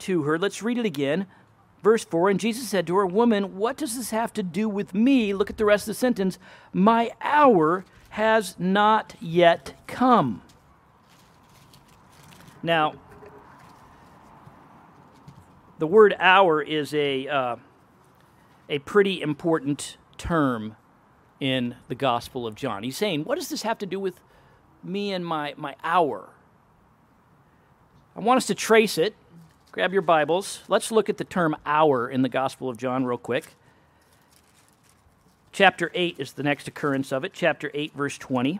to 0.00 0.22
her. 0.24 0.38
Let's 0.38 0.62
read 0.62 0.78
it 0.78 0.86
again. 0.86 1.26
Verse 1.82 2.04
4 2.04 2.30
And 2.30 2.40
Jesus 2.40 2.68
said 2.68 2.86
to 2.86 2.96
her, 2.96 3.06
Woman, 3.06 3.56
what 3.56 3.76
does 3.76 3.96
this 3.96 4.10
have 4.10 4.32
to 4.34 4.42
do 4.42 4.68
with 4.68 4.94
me? 4.94 5.32
Look 5.32 5.50
at 5.50 5.56
the 5.56 5.64
rest 5.64 5.84
of 5.84 5.88
the 5.88 5.94
sentence. 5.94 6.38
My 6.72 7.12
hour 7.20 7.84
has 8.10 8.56
not 8.58 9.14
yet 9.20 9.74
come. 9.86 10.42
Now, 12.62 12.94
the 15.78 15.86
word 15.86 16.16
hour 16.18 16.62
is 16.62 16.94
a, 16.94 17.28
uh, 17.28 17.56
a 18.68 18.78
pretty 18.80 19.20
important 19.20 19.98
term 20.16 20.76
in 21.38 21.76
the 21.88 21.94
Gospel 21.94 22.46
of 22.46 22.54
John. 22.54 22.82
He's 22.82 22.96
saying, 22.96 23.24
What 23.24 23.36
does 23.38 23.48
this 23.48 23.62
have 23.62 23.78
to 23.78 23.86
do 23.86 24.00
with 24.00 24.20
me 24.82 25.12
and 25.12 25.24
my, 25.24 25.54
my 25.56 25.76
hour? 25.84 26.30
I 28.16 28.20
want 28.20 28.38
us 28.38 28.46
to 28.46 28.54
trace 28.54 28.96
it. 28.96 29.14
Grab 29.72 29.92
your 29.92 30.00
Bibles. 30.00 30.62
Let's 30.68 30.90
look 30.90 31.10
at 31.10 31.18
the 31.18 31.24
term 31.24 31.54
hour 31.66 32.08
in 32.08 32.22
the 32.22 32.30
Gospel 32.30 32.70
of 32.70 32.78
John 32.78 33.04
real 33.04 33.18
quick. 33.18 33.44
Chapter 35.52 35.90
8 35.92 36.16
is 36.18 36.32
the 36.32 36.42
next 36.42 36.66
occurrence 36.66 37.12
of 37.12 37.24
it. 37.24 37.34
Chapter 37.34 37.70
8, 37.74 37.92
verse 37.92 38.16
20. 38.16 38.58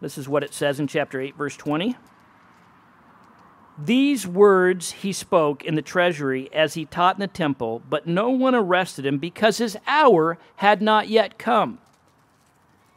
This 0.00 0.16
is 0.16 0.30
what 0.30 0.42
it 0.42 0.54
says 0.54 0.80
in 0.80 0.86
chapter 0.86 1.20
8, 1.20 1.36
verse 1.36 1.58
20. 1.58 1.94
These 3.78 4.26
words 4.26 4.92
he 4.92 5.12
spoke 5.12 5.62
in 5.62 5.74
the 5.74 5.82
treasury 5.82 6.48
as 6.54 6.72
he 6.72 6.86
taught 6.86 7.16
in 7.16 7.20
the 7.20 7.26
temple, 7.26 7.82
but 7.90 8.06
no 8.06 8.30
one 8.30 8.54
arrested 8.54 9.04
him 9.04 9.18
because 9.18 9.58
his 9.58 9.76
hour 9.86 10.38
had 10.56 10.80
not 10.80 11.08
yet 11.08 11.38
come. 11.38 11.80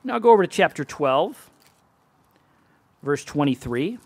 Now 0.02 0.18
go 0.18 0.32
over 0.32 0.44
to 0.44 0.48
chapter 0.48 0.86
12, 0.86 1.50
verse 3.04 3.26
23. 3.26 4.00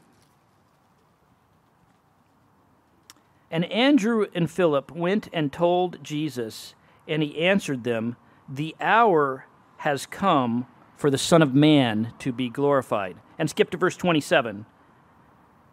And 3.54 3.66
Andrew 3.66 4.26
and 4.34 4.50
Philip 4.50 4.92
went 4.92 5.30
and 5.32 5.54
told 5.54 6.04
Jesus, 6.04 6.74
and 7.08 7.22
he 7.22 7.40
answered 7.46 7.84
them, 7.84 8.16
The 8.50 8.76
hour 8.82 9.46
has 9.78 10.08
come 10.08 10.66
for 10.96 11.12
the 11.12 11.20
Son 11.20 11.44
of 11.44 11.54
Man 11.54 12.14
to 12.18 12.32
be 12.32 12.50
glorified. 12.50 13.16
And 13.38 13.48
skip 13.48 13.70
to 13.70 13.78
verse 13.78 13.96
27. 13.96 14.66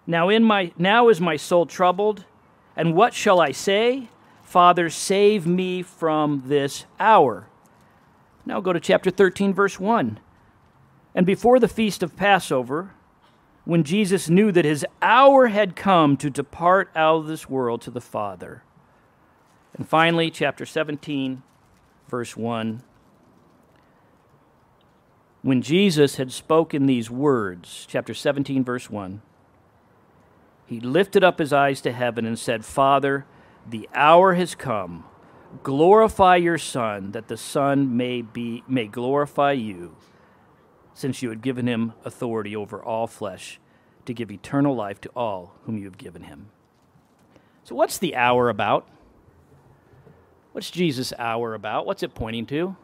Now 0.07 0.29
in 0.29 0.45
my 0.45 0.73
now 0.77 1.09
is 1.09 1.23
my 1.23 1.37
soul 1.37 1.65
troubled, 1.65 2.27
and 2.77 2.95
what 2.95 3.15
shall 3.15 3.41
I 3.41 3.53
say? 3.53 4.11
Father, 4.43 4.91
save 4.91 5.47
me 5.47 5.81
from 5.81 6.43
this 6.49 6.85
hour. 6.99 7.47
Now 8.45 8.61
go 8.61 8.75
to 8.75 8.81
chapter 8.81 9.11
13 9.11 9.55
verse 9.55 9.81
1. 9.81 10.21
And 11.15 11.25
before 11.25 11.59
the 11.59 11.67
feast 11.67 12.03
of 12.03 12.15
Passover, 12.15 12.93
when 13.65 13.85
Jesus 13.85 14.29
knew 14.29 14.51
that 14.53 14.65
his 14.65 14.87
hour 15.03 15.49
had 15.49 15.77
come 15.77 16.17
to 16.17 16.31
depart 16.31 16.91
out 16.95 17.19
of 17.19 17.27
this 17.27 17.49
world 17.49 17.83
to 17.83 17.91
the 17.91 18.01
Father. 18.01 18.63
And 19.75 19.89
finally, 19.89 20.31
chapter 20.31 20.67
17, 20.67 21.43
verse 22.09 22.37
1. 22.37 22.83
When 25.43 25.63
Jesus 25.63 26.17
had 26.17 26.33
spoken 26.33 26.87
these 26.87 27.11
words, 27.11 27.87
chapter 27.89 28.13
17, 28.13 28.63
verse 28.65 28.91
1, 28.91 29.23
he 30.67 30.81
lifted 30.81 31.25
up 31.25 31.39
his 31.39 31.53
eyes 31.53 31.81
to 31.81 31.93
heaven 31.93 32.27
and 32.27 32.39
said, 32.39 32.65
Father, 32.65 33.27
the 33.69 33.89
hour 33.95 34.35
has 34.35 34.55
come. 34.55 35.05
Glorify 35.63 36.37
your 36.37 36.59
Son, 36.59 37.13
that 37.13 37.29
the 37.29 37.37
Son 37.37 37.97
may, 37.97 38.23
be, 38.23 38.63
may 38.69 38.87
glorify 38.87 39.53
you, 39.53 39.97
since 41.01 41.23
you 41.23 41.31
had 41.31 41.41
given 41.41 41.67
him 41.67 41.95
authority 42.05 42.55
over 42.55 42.83
all 42.85 43.07
flesh 43.07 43.59
to 44.05 44.13
give 44.13 44.31
eternal 44.31 44.75
life 44.75 45.01
to 45.01 45.09
all 45.17 45.55
whom 45.65 45.79
you 45.79 45.85
have 45.85 45.97
given 45.97 46.25
him. 46.25 46.51
So, 47.65 47.75
what's 47.75 47.97
the 47.97 48.15
hour 48.15 48.51
about? 48.51 48.87
What's 50.53 50.71
Jesus' 50.71 51.13
hour 51.19 51.55
about? 51.55 51.87
What's 51.87 52.03
it 52.03 52.15
pointing 52.15 52.47
to? 52.47 52.77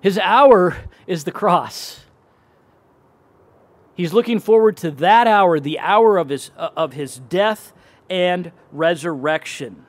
His 0.00 0.18
hour 0.18 0.76
is 1.06 1.24
the 1.24 1.32
cross. 1.32 2.00
He's 3.94 4.12
looking 4.12 4.38
forward 4.38 4.76
to 4.78 4.90
that 4.92 5.26
hour, 5.26 5.58
the 5.58 5.78
hour 5.78 6.18
of 6.18 6.28
his, 6.28 6.52
uh, 6.56 6.70
of 6.76 6.92
his 6.92 7.18
death 7.18 7.72
and 8.08 8.52
resurrection. 8.70 9.86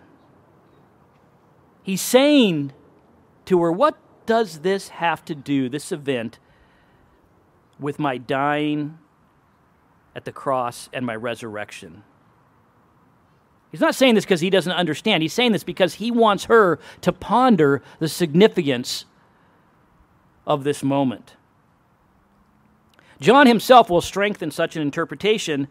He's 1.83 2.01
saying 2.01 2.73
to 3.45 3.61
her, 3.61 3.71
What 3.71 3.97
does 4.25 4.59
this 4.59 4.89
have 4.89 5.23
to 5.25 5.35
do, 5.35 5.69
this 5.69 5.91
event, 5.91 6.39
with 7.81 7.99
my 7.99 8.17
dying 8.17 8.97
at 10.15 10.23
the 10.23 10.31
cross 10.31 10.87
and 10.93 11.05
my 11.05 11.15
resurrection? 11.15 12.03
He's 13.71 13.81
not 13.81 13.95
saying 13.95 14.15
this 14.15 14.25
because 14.25 14.41
he 14.41 14.49
doesn't 14.49 14.71
understand. 14.71 15.23
He's 15.23 15.33
saying 15.33 15.53
this 15.53 15.63
because 15.63 15.95
he 15.95 16.11
wants 16.11 16.45
her 16.45 16.79
to 17.01 17.11
ponder 17.11 17.81
the 17.99 18.07
significance 18.07 19.05
of 20.45 20.63
this 20.63 20.83
moment. 20.83 21.35
John 23.21 23.47
himself 23.47 23.89
will 23.89 24.01
strengthen 24.01 24.51
such 24.51 24.75
an 24.75 24.81
interpretation 24.81 25.67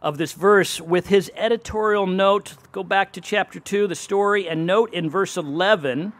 of 0.00 0.18
this 0.18 0.32
verse 0.32 0.80
with 0.80 1.08
his 1.08 1.32
editorial 1.34 2.06
note. 2.06 2.54
Go 2.72 2.84
back 2.84 3.12
to 3.14 3.20
chapter 3.20 3.58
2, 3.58 3.88
the 3.88 3.94
story, 3.94 4.48
and 4.48 4.66
note 4.66 4.92
in 4.92 5.10
verse 5.10 5.36
11 5.36 6.12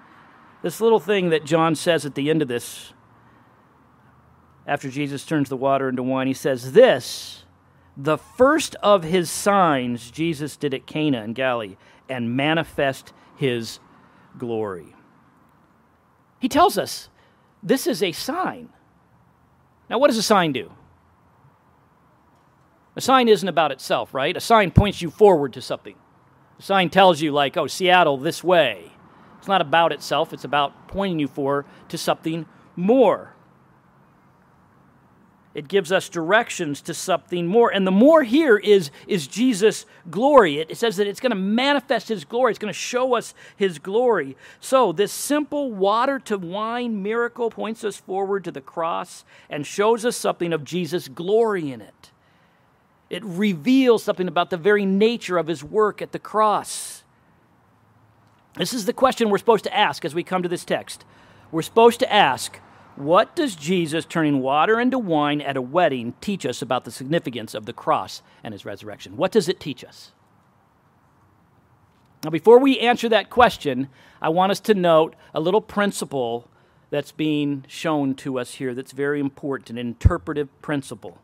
this 0.63 0.81
little 0.81 0.99
thing 0.99 1.31
that 1.31 1.45
John 1.45 1.77
says 1.77 2.05
at 2.05 2.17
the 2.17 2.31
end 2.31 2.43
of 2.43 2.49
this. 2.49 2.93
After 4.69 4.91
Jesus 4.91 5.25
turns 5.25 5.49
the 5.49 5.57
water 5.57 5.89
into 5.89 6.03
wine, 6.03 6.27
he 6.27 6.35
says, 6.35 6.73
This, 6.73 7.45
the 7.97 8.19
first 8.19 8.77
of 8.83 9.03
his 9.03 9.31
signs 9.31 10.11
Jesus 10.11 10.59
did 10.59 10.75
at 10.75 10.87
Cana 10.87 11.25
in 11.25 11.33
Galilee, 11.33 11.77
and 12.07 12.37
manifest 12.37 13.15
his 13.37 13.81
glory. 14.37 14.95
He 16.39 16.49
tells 16.49 16.77
us 16.77 17.09
this 17.63 17.87
is 17.87 18.03
a 18.03 18.13
sign. 18.13 18.69
Now, 19.89 19.99
what 19.99 20.09
does 20.09 20.19
a 20.19 20.23
sign 20.23 20.53
do? 20.53 20.71
A 22.95 23.01
sign 23.01 23.27
isn't 23.29 23.49
about 23.49 23.73
itself, 23.73 24.13
right? 24.13 24.37
A 24.37 24.41
sign 24.41 24.71
points 24.71 25.01
you 25.01 25.11
forward 25.11 25.55
to 25.55 25.63
something. 25.63 25.95
A 26.59 26.63
sign 26.63 26.91
tells 26.91 27.23
you, 27.23 27.33
like, 27.33 27.57
oh, 27.57 27.69
Seattle 27.69 28.19
this 28.19 28.45
way. 28.45 28.93
It's 29.39 29.49
not 29.49 29.63
about 29.63 29.93
itself, 29.93 30.33
it's 30.35 30.45
about 30.45 30.89
pointing 30.89 31.21
you 31.21 31.29
forward 31.29 31.65
to 31.89 31.97
something 31.97 32.45
more. 32.77 33.35
It 35.59 35.67
gives 35.67 35.91
us 35.91 36.09
directions 36.09 36.81
to 36.83 36.95
something 36.95 37.49
more. 37.49 37.69
And 37.69 37.85
the 37.85 37.91
more 37.91 38.23
here 38.23 38.59
is, 38.59 38.93
is 39.09 39.27
Jesus' 39.27 39.87
glory. 40.09 40.61
It, 40.61 40.77
says 40.77 40.99
that 40.99 41.09
it's 41.09 41.19
going 41.19 41.31
to 41.31 41.37
manifest 41.37 42.07
his 42.07 42.25
glory, 42.25 42.53
it's 42.53 42.61
going 42.61 42.73
to 42.73 42.79
show 42.79 43.17
us 43.17 43.35
his 43.57 43.81
glory. 43.81 44.37
So, 44.61 44.93
this 44.93 45.11
simple 45.11 45.73
water 45.73 46.21
to 46.21 46.39
wine 46.39 47.03
miracle 47.03 47.51
points 47.51 47.83
us 47.83 47.97
forward 47.97 48.45
to 48.45 48.53
the 48.53 48.61
cross 48.61 49.25
and 49.51 49.67
shows 49.67 50.05
us 50.05 50.17
something 50.17 50.53
of 50.53 50.63
Jesus' 50.63 51.09
glory 51.09 51.73
in 51.73 51.81
it. 51.81 52.13
It 53.11 53.25
reveals 53.25 54.05
something 54.05 54.29
about 54.29 54.51
the 54.51 54.57
very 54.57 54.87
nature 54.87 55.39
of 55.39 55.49
his 55.49 55.65
work 55.65 56.01
at 56.01 56.13
the 56.13 56.21
cross. 56.21 57.03
This 58.55 58.73
is 58.73 58.87
the 58.87 58.93
question 58.93 59.29
we're 59.29 59.39
supposed 59.39 59.65
to 59.65 59.77
ask 59.77 60.05
as 60.05 60.15
we 60.15 60.23
come 60.23 60.45
to 60.45 60.49
this 60.49 60.65
text. 60.65 61.05
We're 61.51 61.63
supposed 61.63 61.99
to 61.99 62.13
ask, 62.13 62.61
what 62.99 63.37
does 63.37 63.55
Jesus 63.55 64.05
turning 64.05 64.41
water 64.41 64.81
into 64.81 64.99
wine 64.99 65.41
at 65.41 65.57
a 65.57 65.63
wedding 65.63 66.15
teach 66.21 66.45
us 66.45 66.63
about 66.63 66.85
the 66.85 66.91
significance 66.91 67.55
of 67.55 67.67
the 67.67 67.73
cross 67.73 68.23
and 68.43 68.53
his 68.53 68.65
resurrection? 68.65 69.17
What 69.17 69.33
does 69.33 69.49
it 69.49 69.61
teach 69.61 69.85
us? 69.85 70.13
Now, 72.25 72.31
before 72.31 72.59
we 72.59 72.81
answer 72.81 73.09
that 73.09 73.31
question, 73.31 73.89
I 74.21 74.29
want 74.31 74.51
us 74.51 74.61
to 74.61 74.75
note 74.75 75.15
a 75.33 75.41
little 75.41 75.61
principle 75.61 76.49
that's 76.91 77.13
being 77.13 77.65
shown 77.69 78.15
to 78.17 78.39
us 78.39 78.55
here 78.55 78.75
that's 78.75 78.93
very 78.93 79.21
important, 79.21 79.71
an 79.71 79.79
interpretive 79.79 80.49
principle. 80.61 81.19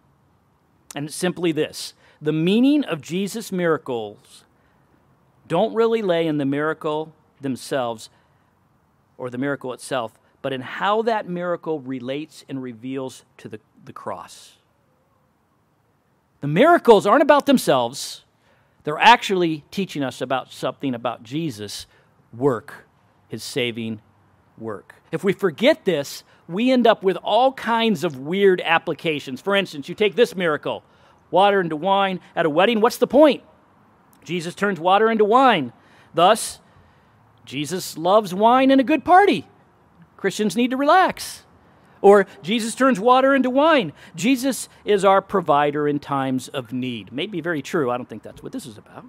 And 0.94 1.06
it's 1.06 1.16
simply 1.16 1.50
this 1.50 1.94
the 2.20 2.32
meaning 2.32 2.84
of 2.84 3.00
Jesus' 3.00 3.50
miracles 3.50 4.44
don't 5.48 5.74
really 5.74 6.02
lay 6.02 6.26
in 6.26 6.38
the 6.38 6.44
miracle 6.44 7.12
themselves 7.40 8.08
or 9.18 9.28
the 9.28 9.38
miracle 9.38 9.72
itself, 9.72 10.18
but 10.44 10.52
in 10.52 10.60
how 10.60 11.00
that 11.00 11.26
miracle 11.26 11.80
relates 11.80 12.44
and 12.50 12.62
reveals 12.62 13.24
to 13.38 13.48
the, 13.48 13.58
the 13.86 13.94
cross. 13.94 14.58
The 16.42 16.46
miracles 16.46 17.06
aren't 17.06 17.22
about 17.22 17.46
themselves, 17.46 18.24
they're 18.82 18.98
actually 18.98 19.64
teaching 19.70 20.02
us 20.04 20.20
about 20.20 20.52
something 20.52 20.94
about 20.94 21.22
Jesus' 21.22 21.86
work, 22.36 22.86
his 23.26 23.42
saving 23.42 24.02
work. 24.58 24.96
If 25.10 25.24
we 25.24 25.32
forget 25.32 25.86
this, 25.86 26.24
we 26.46 26.70
end 26.70 26.86
up 26.86 27.02
with 27.02 27.16
all 27.22 27.54
kinds 27.54 28.04
of 28.04 28.18
weird 28.18 28.60
applications. 28.60 29.40
For 29.40 29.56
instance, 29.56 29.88
you 29.88 29.94
take 29.94 30.14
this 30.14 30.36
miracle 30.36 30.84
water 31.30 31.58
into 31.58 31.76
wine 31.76 32.20
at 32.36 32.44
a 32.44 32.50
wedding. 32.50 32.82
What's 32.82 32.98
the 32.98 33.06
point? 33.06 33.42
Jesus 34.24 34.54
turns 34.54 34.78
water 34.78 35.10
into 35.10 35.24
wine. 35.24 35.72
Thus, 36.12 36.60
Jesus 37.46 37.96
loves 37.96 38.34
wine 38.34 38.70
and 38.70 38.78
a 38.78 38.84
good 38.84 39.06
party. 39.06 39.46
Christians 40.24 40.56
need 40.56 40.70
to 40.70 40.78
relax. 40.78 41.42
Or 42.00 42.26
Jesus 42.42 42.74
turns 42.74 42.98
water 42.98 43.34
into 43.34 43.50
wine. 43.50 43.92
Jesus 44.14 44.70
is 44.82 45.04
our 45.04 45.20
provider 45.20 45.86
in 45.86 45.98
times 45.98 46.48
of 46.48 46.72
need. 46.72 47.12
May 47.12 47.26
be 47.26 47.42
very 47.42 47.60
true. 47.60 47.90
I 47.90 47.98
don't 47.98 48.08
think 48.08 48.22
that's 48.22 48.42
what 48.42 48.50
this 48.50 48.64
is 48.64 48.78
about. 48.78 49.04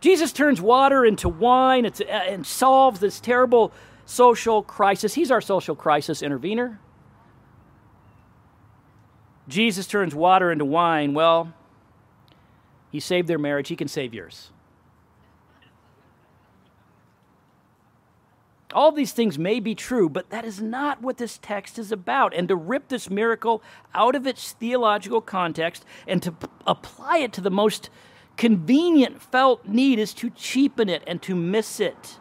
Jesus 0.00 0.32
turns 0.32 0.60
water 0.60 1.04
into 1.04 1.28
wine 1.28 1.86
uh, 1.86 2.02
and 2.10 2.44
solves 2.44 2.98
this 2.98 3.20
terrible 3.20 3.70
social 4.06 4.60
crisis. 4.60 5.14
He's 5.14 5.30
our 5.30 5.40
social 5.40 5.76
crisis 5.76 6.20
intervener. 6.20 6.80
Jesus 9.46 9.86
turns 9.86 10.16
water 10.16 10.50
into 10.50 10.64
wine. 10.64 11.14
Well, 11.14 11.54
he 12.90 12.98
saved 12.98 13.28
their 13.28 13.38
marriage. 13.38 13.68
He 13.68 13.76
can 13.76 13.86
save 13.86 14.12
yours. 14.12 14.50
All 18.74 18.92
these 18.92 19.12
things 19.12 19.38
may 19.38 19.60
be 19.60 19.74
true, 19.74 20.10
but 20.10 20.28
that 20.30 20.44
is 20.44 20.60
not 20.60 21.00
what 21.00 21.16
this 21.16 21.38
text 21.40 21.78
is 21.78 21.90
about. 21.90 22.34
And 22.34 22.48
to 22.48 22.56
rip 22.56 22.88
this 22.88 23.08
miracle 23.08 23.62
out 23.94 24.14
of 24.14 24.26
its 24.26 24.52
theological 24.52 25.22
context 25.22 25.84
and 26.06 26.22
to 26.22 26.32
p- 26.32 26.46
apply 26.66 27.18
it 27.18 27.32
to 27.34 27.40
the 27.40 27.50
most 27.50 27.88
convenient 28.36 29.22
felt 29.22 29.66
need 29.66 29.98
is 29.98 30.12
to 30.14 30.30
cheapen 30.30 30.88
it 30.88 31.02
and 31.06 31.22
to 31.22 31.34
miss 31.34 31.80
it. 31.80 32.18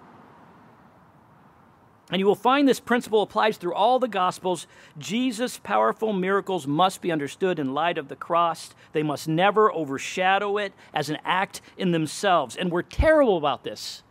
And 2.09 2.19
you 2.21 2.25
will 2.25 2.35
find 2.35 2.67
this 2.67 2.79
principle 2.79 3.21
applies 3.21 3.57
through 3.57 3.73
all 3.73 3.99
the 3.99 4.07
Gospels. 4.07 4.65
Jesus' 4.97 5.59
powerful 5.61 6.13
miracles 6.13 6.65
must 6.65 7.01
be 7.01 7.11
understood 7.11 7.59
in 7.59 7.73
light 7.73 7.97
of 7.97 8.07
the 8.07 8.15
cross. 8.15 8.73
They 8.93 9.03
must 9.03 9.27
never 9.27 9.69
overshadow 9.71 10.57
it 10.57 10.71
as 10.93 11.09
an 11.09 11.17
act 11.25 11.59
in 11.77 11.91
themselves. 11.91 12.55
And 12.55 12.71
we're 12.71 12.83
terrible 12.83 13.37
about 13.37 13.65
this 13.65 14.03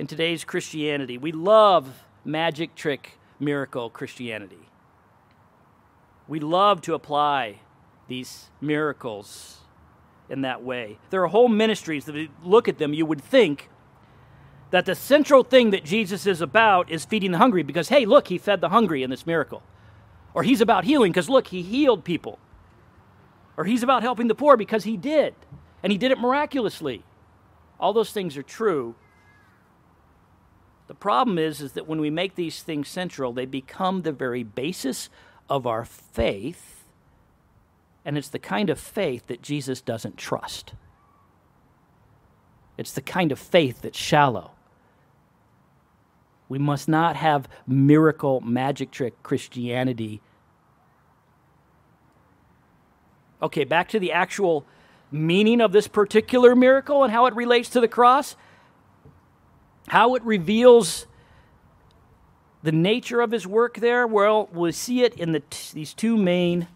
in 0.00 0.06
today's 0.06 0.44
Christianity. 0.44 1.18
We 1.18 1.30
love 1.30 2.04
magic 2.24 2.74
trick 2.74 3.18
miracle 3.38 3.90
Christianity. 3.90 4.70
We 6.26 6.40
love 6.40 6.80
to 6.82 6.94
apply 6.94 7.58
these 8.08 8.48
miracles 8.62 9.58
in 10.30 10.40
that 10.40 10.62
way. 10.62 10.96
There 11.10 11.22
are 11.22 11.26
whole 11.26 11.48
ministries 11.48 12.06
that, 12.06 12.28
look 12.42 12.66
at 12.66 12.78
them, 12.78 12.94
you 12.94 13.04
would 13.04 13.20
think 13.20 13.68
that 14.70 14.86
the 14.86 14.94
central 14.94 15.44
thing 15.44 15.68
that 15.68 15.84
Jesus 15.84 16.26
is 16.26 16.40
about 16.40 16.90
is 16.90 17.04
feeding 17.04 17.32
the 17.32 17.38
hungry 17.38 17.62
because, 17.62 17.90
hey, 17.90 18.06
look, 18.06 18.28
he 18.28 18.38
fed 18.38 18.62
the 18.62 18.70
hungry 18.70 19.02
in 19.02 19.10
this 19.10 19.26
miracle. 19.26 19.62
Or 20.32 20.44
he's 20.44 20.62
about 20.62 20.84
healing 20.84 21.12
because, 21.12 21.28
look, 21.28 21.48
he 21.48 21.60
healed 21.60 22.04
people. 22.04 22.38
Or 23.54 23.66
he's 23.66 23.82
about 23.82 24.00
helping 24.00 24.28
the 24.28 24.34
poor 24.34 24.56
because 24.56 24.84
he 24.84 24.96
did, 24.96 25.34
and 25.82 25.92
he 25.92 25.98
did 25.98 26.10
it 26.10 26.18
miraculously. 26.18 27.04
All 27.78 27.92
those 27.92 28.12
things 28.12 28.38
are 28.38 28.42
true. 28.42 28.94
The 30.90 30.94
problem 30.96 31.38
is, 31.38 31.60
is 31.60 31.74
that 31.74 31.86
when 31.86 32.00
we 32.00 32.10
make 32.10 32.34
these 32.34 32.64
things 32.64 32.88
central, 32.88 33.32
they 33.32 33.46
become 33.46 34.02
the 34.02 34.10
very 34.10 34.42
basis 34.42 35.08
of 35.48 35.64
our 35.64 35.84
faith, 35.84 36.84
and 38.04 38.18
it's 38.18 38.26
the 38.26 38.40
kind 38.40 38.68
of 38.68 38.80
faith 38.80 39.28
that 39.28 39.40
Jesus 39.40 39.80
doesn't 39.80 40.16
trust. 40.16 40.74
It's 42.76 42.90
the 42.90 43.02
kind 43.02 43.30
of 43.30 43.38
faith 43.38 43.82
that's 43.82 43.96
shallow. 43.96 44.50
We 46.48 46.58
must 46.58 46.88
not 46.88 47.14
have 47.14 47.48
miracle, 47.68 48.40
magic 48.40 48.90
trick 48.90 49.22
Christianity. 49.22 50.20
Okay, 53.40 53.62
back 53.62 53.88
to 53.90 54.00
the 54.00 54.10
actual 54.10 54.66
meaning 55.12 55.60
of 55.60 55.70
this 55.70 55.86
particular 55.86 56.56
miracle 56.56 57.04
and 57.04 57.12
how 57.12 57.26
it 57.26 57.36
relates 57.36 57.68
to 57.68 57.80
the 57.80 57.86
cross, 57.86 58.34
how 59.90 60.14
it 60.14 60.22
reveals 60.22 61.08
the 62.62 62.70
nature 62.70 63.20
of 63.20 63.32
his 63.32 63.44
work 63.44 63.78
there. 63.78 64.06
Well, 64.06 64.48
we 64.52 64.70
see 64.70 65.02
it 65.02 65.14
in 65.14 65.32
the 65.32 65.40
t- 65.40 65.70
these 65.74 65.92
two 65.94 66.16
main 66.16 66.68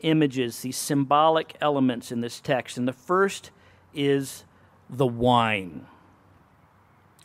images, 0.00 0.60
these 0.60 0.76
symbolic 0.76 1.56
elements 1.62 2.12
in 2.12 2.20
this 2.20 2.38
text. 2.38 2.76
And 2.76 2.86
the 2.86 2.92
first 2.92 3.52
is 3.94 4.44
the 4.90 5.06
wine. 5.06 5.86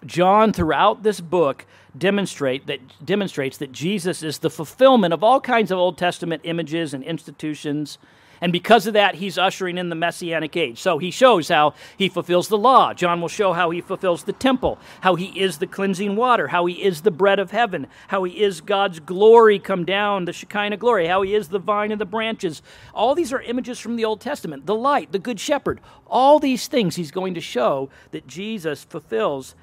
John, 0.06 0.54
throughout 0.54 1.04
this 1.04 1.19
book, 1.19 1.65
demonstrate 1.97 2.67
that, 2.67 2.80
demonstrates 3.06 3.58
that 3.58 3.74
Jesus 3.74 4.24
is 4.24 4.39
the 4.39 4.50
fulfillment 4.50 5.13
of 5.13 5.26
all 5.26 5.41
kinds 5.41 5.71
of 5.71 5.78
Old 5.78 5.97
Testament 5.97 6.43
images 6.45 6.93
and 6.93 7.04
institutions. 7.04 7.97
And 8.41 8.51
because 8.51 8.88
of 8.88 8.93
that, 8.93 9.15
he's 9.15 9.38
ushering 9.38 9.77
in 9.77 9.89
the 9.89 9.95
Messianic 9.95 10.58
age. 10.58 10.80
So 10.80 10.97
he 10.97 11.12
shows 11.12 11.47
how 11.47 11.75
he 11.95 12.10
fulfills 12.10 12.47
the 12.47 12.58
law. 12.58 12.91
John 12.91 13.21
will 13.21 13.27
show 13.27 13.54
how 13.54 13.69
he 13.69 13.82
fulfills 13.82 14.23
the 14.23 14.34
temple, 14.34 14.80
how 15.01 15.13
he 15.13 15.27
is 15.39 15.60
the 15.60 15.67
cleansing 15.67 16.15
water, 16.15 16.47
how 16.47 16.65
he 16.65 16.84
is 16.84 17.01
the 17.01 17.12
bread 17.12 17.38
of 17.38 17.51
heaven, 17.51 17.86
how 18.08 18.23
he 18.23 18.41
is 18.41 18.60
God's 18.60 18.99
glory 18.99 19.60
come 19.60 19.86
down, 19.86 20.25
the 20.25 20.34
Shekinah 20.34 20.77
glory, 20.77 21.06
how 21.06 21.21
he 21.21 21.36
is 21.36 21.49
the 21.49 21.60
vine 21.60 21.91
and 21.91 22.01
the 22.01 22.06
branches. 22.06 22.63
All 22.95 23.13
these 23.13 23.32
are 23.32 23.41
images 23.41 23.77
from 23.77 23.95
the 23.95 24.06
Old 24.06 24.19
Testament 24.19 24.65
the 24.65 24.75
light, 24.75 25.12
the 25.12 25.19
good 25.19 25.39
shepherd. 25.39 25.80
All 26.08 26.39
these 26.39 26.67
things 26.67 26.95
he's 26.95 27.12
going 27.12 27.36
to 27.36 27.41
show 27.41 27.89
that 28.10 28.25
Jesus 28.25 28.84
fulfills 28.84 29.54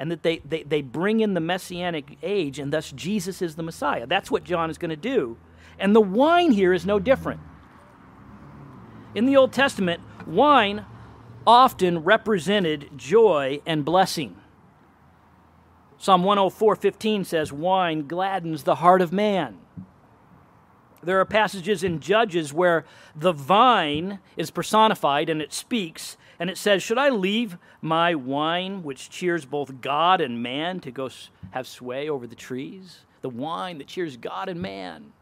and 0.00 0.10
that 0.10 0.22
they, 0.22 0.38
they, 0.38 0.62
they 0.62 0.82
bring 0.82 1.20
in 1.20 1.34
the 1.34 1.40
messianic 1.40 2.18
age, 2.22 2.58
and 2.58 2.72
thus 2.72 2.92
Jesus 2.92 3.42
is 3.42 3.56
the 3.56 3.64
Messiah. 3.64 4.06
That's 4.06 4.30
what 4.30 4.44
John 4.44 4.70
is 4.70 4.78
going 4.78 4.90
to 4.90 4.96
do. 4.96 5.36
And 5.78 5.94
the 5.94 6.00
wine 6.00 6.52
here 6.52 6.72
is 6.72 6.86
no 6.86 6.98
different. 6.98 7.40
In 9.14 9.24
the 9.24 9.36
Old 9.36 9.52
Testament, 9.52 10.02
wine 10.26 10.84
often 11.46 12.00
represented 12.00 12.90
joy 12.96 13.60
and 13.64 13.84
blessing. 13.84 14.36
Psalm 15.96 16.22
104:15 16.22 17.24
says 17.24 17.52
wine 17.52 18.06
gladdens 18.06 18.64
the 18.64 18.76
heart 18.76 19.00
of 19.00 19.12
man. 19.12 19.58
There 21.02 21.18
are 21.18 21.24
passages 21.24 21.82
in 21.82 22.00
Judges 22.00 22.52
where 22.52 22.84
the 23.16 23.32
vine 23.32 24.18
is 24.36 24.50
personified 24.50 25.30
and 25.30 25.40
it 25.40 25.52
speaks 25.52 26.16
and 26.38 26.50
it 26.50 26.58
says, 26.58 26.82
"Should 26.82 26.98
I 26.98 27.08
leave 27.08 27.56
my 27.80 28.14
wine 28.14 28.82
which 28.82 29.08
cheers 29.08 29.44
both 29.44 29.80
God 29.80 30.20
and 30.20 30.42
man 30.42 30.80
to 30.80 30.90
go 30.90 31.08
have 31.52 31.66
sway 31.66 32.08
over 32.08 32.26
the 32.26 32.36
trees? 32.36 33.06
The 33.22 33.30
wine 33.30 33.78
that 33.78 33.86
cheers 33.86 34.16
God 34.16 34.48
and 34.48 34.60
man." 34.60 35.12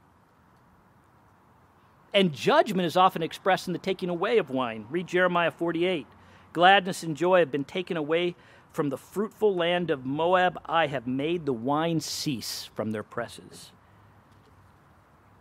And 2.17 2.33
judgment 2.33 2.87
is 2.87 2.97
often 2.97 3.23
expressed 3.23 3.67
in 3.67 3.75
the 3.75 3.79
taking 3.79 4.09
away 4.09 4.39
of 4.39 4.49
wine. 4.49 4.87
Read 4.89 5.07
Jeremiah 5.07 5.51
48. 5.51 6.07
Gladness 6.55 7.03
and 7.03 7.15
joy 7.15 7.41
have 7.41 7.53
been 7.53 7.63
taken 7.63 7.99
away 7.99 8.35
from 8.73 8.89
the 8.89 8.97
fruitful 8.97 9.55
land 9.55 9.91
of 9.91 10.07
Moab. 10.07 10.59
I 10.65 10.87
have 10.87 11.07
made 11.07 11.45
the 11.45 11.53
wine 11.53 12.01
cease 12.01 12.71
from 12.75 12.93
their 12.93 13.03
presses. 13.03 13.71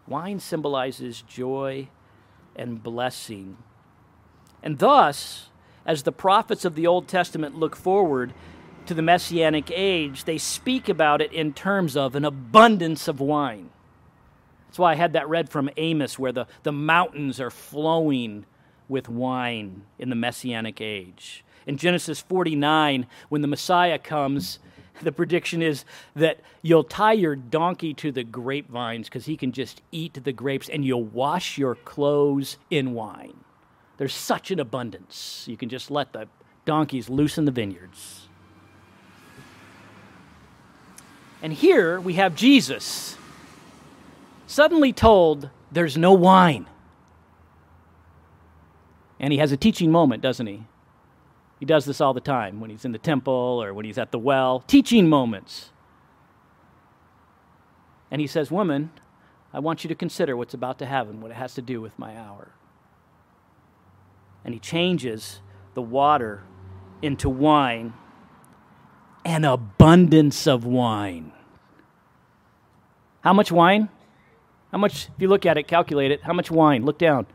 Wine 0.05 0.41
symbolizes 0.41 1.21
joy 1.21 1.88
and 2.57 2.83
blessing. 2.83 3.55
And 4.61 4.77
thus, 4.77 5.51
as 5.85 6.03
the 6.03 6.11
prophets 6.11 6.65
of 6.65 6.75
the 6.75 6.88
Old 6.88 7.07
Testament 7.07 7.55
look 7.57 7.77
forward 7.77 8.33
to 8.85 8.93
the 8.93 9.01
Messianic 9.01 9.71
age, 9.73 10.25
they 10.25 10.38
speak 10.38 10.89
about 10.89 11.21
it 11.21 11.31
in 11.31 11.53
terms 11.53 11.95
of 11.95 12.15
an 12.15 12.25
abundance 12.25 13.07
of 13.07 13.21
wine. 13.21 13.69
That's 14.75 14.79
why 14.81 14.91
I 14.91 14.95
had 14.95 15.13
that 15.13 15.29
read 15.29 15.47
from 15.47 15.69
Amos, 15.77 16.19
where 16.19 16.33
the, 16.33 16.47
the 16.63 16.73
mountains 16.73 17.39
are 17.39 17.49
flowing 17.49 18.45
with 18.89 19.07
wine 19.07 19.83
in 19.97 20.09
the 20.09 20.17
Messianic 20.17 20.81
age. 20.81 21.45
In 21.65 21.77
Genesis 21.77 22.19
49, 22.19 23.07
when 23.29 23.41
the 23.41 23.47
Messiah 23.47 23.97
comes, 23.97 24.59
the 25.01 25.13
prediction 25.13 25.61
is 25.61 25.85
that 26.17 26.41
you'll 26.61 26.83
tie 26.83 27.13
your 27.13 27.38
donkey 27.38 27.93
to 27.93 28.11
the 28.11 28.25
grapevines 28.25 29.07
because 29.07 29.27
he 29.27 29.38
can 29.38 29.53
just 29.53 29.81
eat 29.93 30.21
the 30.21 30.33
grapes, 30.33 30.67
and 30.67 30.83
you'll 30.83 31.05
wash 31.05 31.57
your 31.57 31.75
clothes 31.75 32.57
in 32.69 32.93
wine. 32.93 33.45
There's 33.95 34.13
such 34.13 34.51
an 34.51 34.59
abundance. 34.59 35.45
You 35.47 35.55
can 35.55 35.69
just 35.69 35.89
let 35.89 36.11
the 36.11 36.27
donkeys 36.65 37.09
loose 37.09 37.38
in 37.38 37.45
the 37.45 37.51
vineyards. 37.51 38.27
And 41.41 41.53
here 41.53 41.97
we 41.97 42.15
have 42.15 42.35
Jesus 42.35 43.17
suddenly 44.56 44.94
told 44.94 45.50
there's 45.70 45.98
no 45.98 46.13
wine. 46.13 46.65
And 49.20 49.34
he 49.34 49.39
has 49.39 49.52
a 49.52 49.58
teaching 49.58 49.91
moment, 49.91 50.22
doesn't 50.22 50.48
he? 50.48 50.63
He 51.60 51.65
does 51.65 51.84
this 51.84 52.00
all 52.00 52.13
the 52.13 52.22
time 52.22 52.62
when 52.62 52.70
he's 52.70 52.86
in 52.86 52.94
the 52.94 52.98
temple 52.98 53.34
or 53.62 53.74
when 53.74 53.84
he's 53.84 53.98
at 53.98 54.12
the 54.13 54.20
well. 54.20 54.62
Teaching 54.62 55.10
moments. 55.10 55.72
And 58.10 58.22
he 58.22 58.28
says, 58.28 58.50
Woman, 58.50 58.91
I 59.54 59.60
want 59.60 59.84
you 59.84 59.89
to 59.89 59.96
consider 59.96 60.38
what's 60.38 60.54
about 60.54 60.80
to 60.80 60.86
happen, 60.86 61.20
what 61.20 61.32
it 61.32 61.36
has 61.36 61.54
to 61.56 61.62
do 61.62 61.82
with 61.82 62.00
my 62.00 62.18
hour. 62.18 62.52
And 64.46 64.54
he 64.54 64.60
changes 64.60 65.41
the 65.74 65.82
water 65.82 66.44
into 67.02 67.30
wine. 67.30 67.94
an 69.26 69.44
abundance 69.44 70.48
of 70.48 70.63
wine. 70.65 71.34
How 73.22 73.34
much 73.34 73.52
wine? 73.52 73.89
How 74.75 74.79
much, 74.79 75.05
if 75.05 75.21
you 75.21 75.29
look 75.29 75.45
at 75.45 75.57
it, 75.57 75.69
calculate 75.69 76.11
it, 76.11 76.21
how 76.23 76.33
much 76.33 76.51
wine? 76.51 76.83
Look 76.83 76.97
down. 76.97 77.27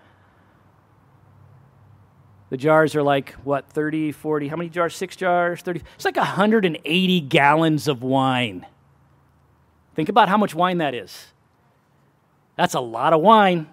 The 2.51 2.59
jars 2.59 2.95
are 2.95 3.03
like, 3.03 3.33
what, 3.45 3.67
30, 3.71 4.13
40, 4.13 4.49
how 4.49 4.57
many 4.57 4.69
jars? 4.69 4.95
Six 4.95 5.17
jars? 5.17 5.63
30? 5.63 5.81
It's 5.95 6.05
like 6.05 6.17
180 6.17 7.21
gallons 7.23 7.89
of 7.89 8.03
wine. 8.03 8.67
Think 9.95 10.11
about 10.11 10.29
how 10.29 10.37
much 10.37 10.55
wine 10.55 10.77
that 10.79 10.95
is. 10.95 11.29
That's 12.57 12.75
a 12.75 12.81
lot 12.81 13.15
of 13.15 13.23
wine. 13.23 13.71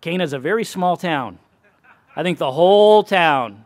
Cana 0.00 0.22
is 0.22 0.32
a 0.32 0.38
very 0.38 0.62
small 0.62 0.96
town. 0.96 1.40
I 2.14 2.22
think 2.22 2.38
the 2.38 2.52
whole 2.52 3.02
town 3.02 3.64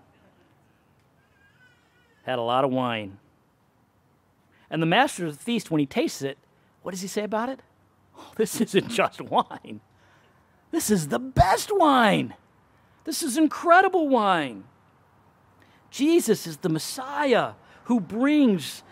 had 2.22 2.38
a 2.38 2.42
lot 2.42 2.64
of 2.64 2.70
wine. 2.70 3.18
And 4.70 4.80
the 4.80 4.86
master 4.86 5.26
of 5.26 5.36
the 5.36 5.44
feast, 5.44 5.70
when 5.70 5.80
he 5.80 5.86
tastes 5.86 6.22
it, 6.22 6.38
what 6.80 6.92
does 6.92 7.02
he 7.02 7.08
say 7.08 7.24
about 7.24 7.50
it? 7.50 7.60
Oh, 8.18 8.32
this 8.36 8.60
isn't 8.60 8.88
just 8.88 9.20
wine. 9.20 9.80
This 10.70 10.90
is 10.90 11.08
the 11.08 11.18
best 11.18 11.70
wine. 11.72 12.34
This 13.04 13.22
is 13.22 13.36
incredible 13.36 14.08
wine. 14.08 14.64
Jesus 15.90 16.46
is 16.46 16.58
the 16.58 16.68
Messiah 16.68 17.52
who 17.84 18.00
brings 18.00 18.82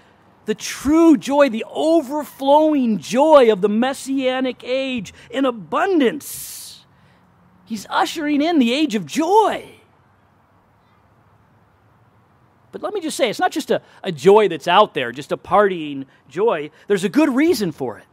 the 0.45 0.55
true 0.55 1.17
joy, 1.17 1.49
the 1.49 1.65
overflowing 1.69 2.99
joy 2.99 3.51
of 3.51 3.61
the 3.61 3.69
messianic 3.69 4.63
age 4.65 5.15
in 5.31 5.45
abundance. 5.45 6.85
He's 7.65 7.87
ushering 7.89 8.43
in 8.43 8.59
the 8.59 8.73
age 8.73 8.95
of 8.95 9.07
joy. 9.07 9.69
But 12.71 12.83
let 12.83 12.95
me 12.95 13.01
just 13.01 13.17
say, 13.17 13.29
it's 13.29 13.39
not 13.39 13.53
just 13.53 13.71
a, 13.71 13.83
a 14.03 14.11
joy 14.11 14.49
that's 14.49 14.67
out 14.67 14.95
there, 14.95 15.13
just 15.13 15.31
a 15.31 15.37
partying 15.37 16.07
joy. 16.29 16.71
There's 16.87 17.05
a 17.05 17.09
good 17.09 17.29
reason 17.29 17.71
for 17.71 17.99
it. 17.99 18.05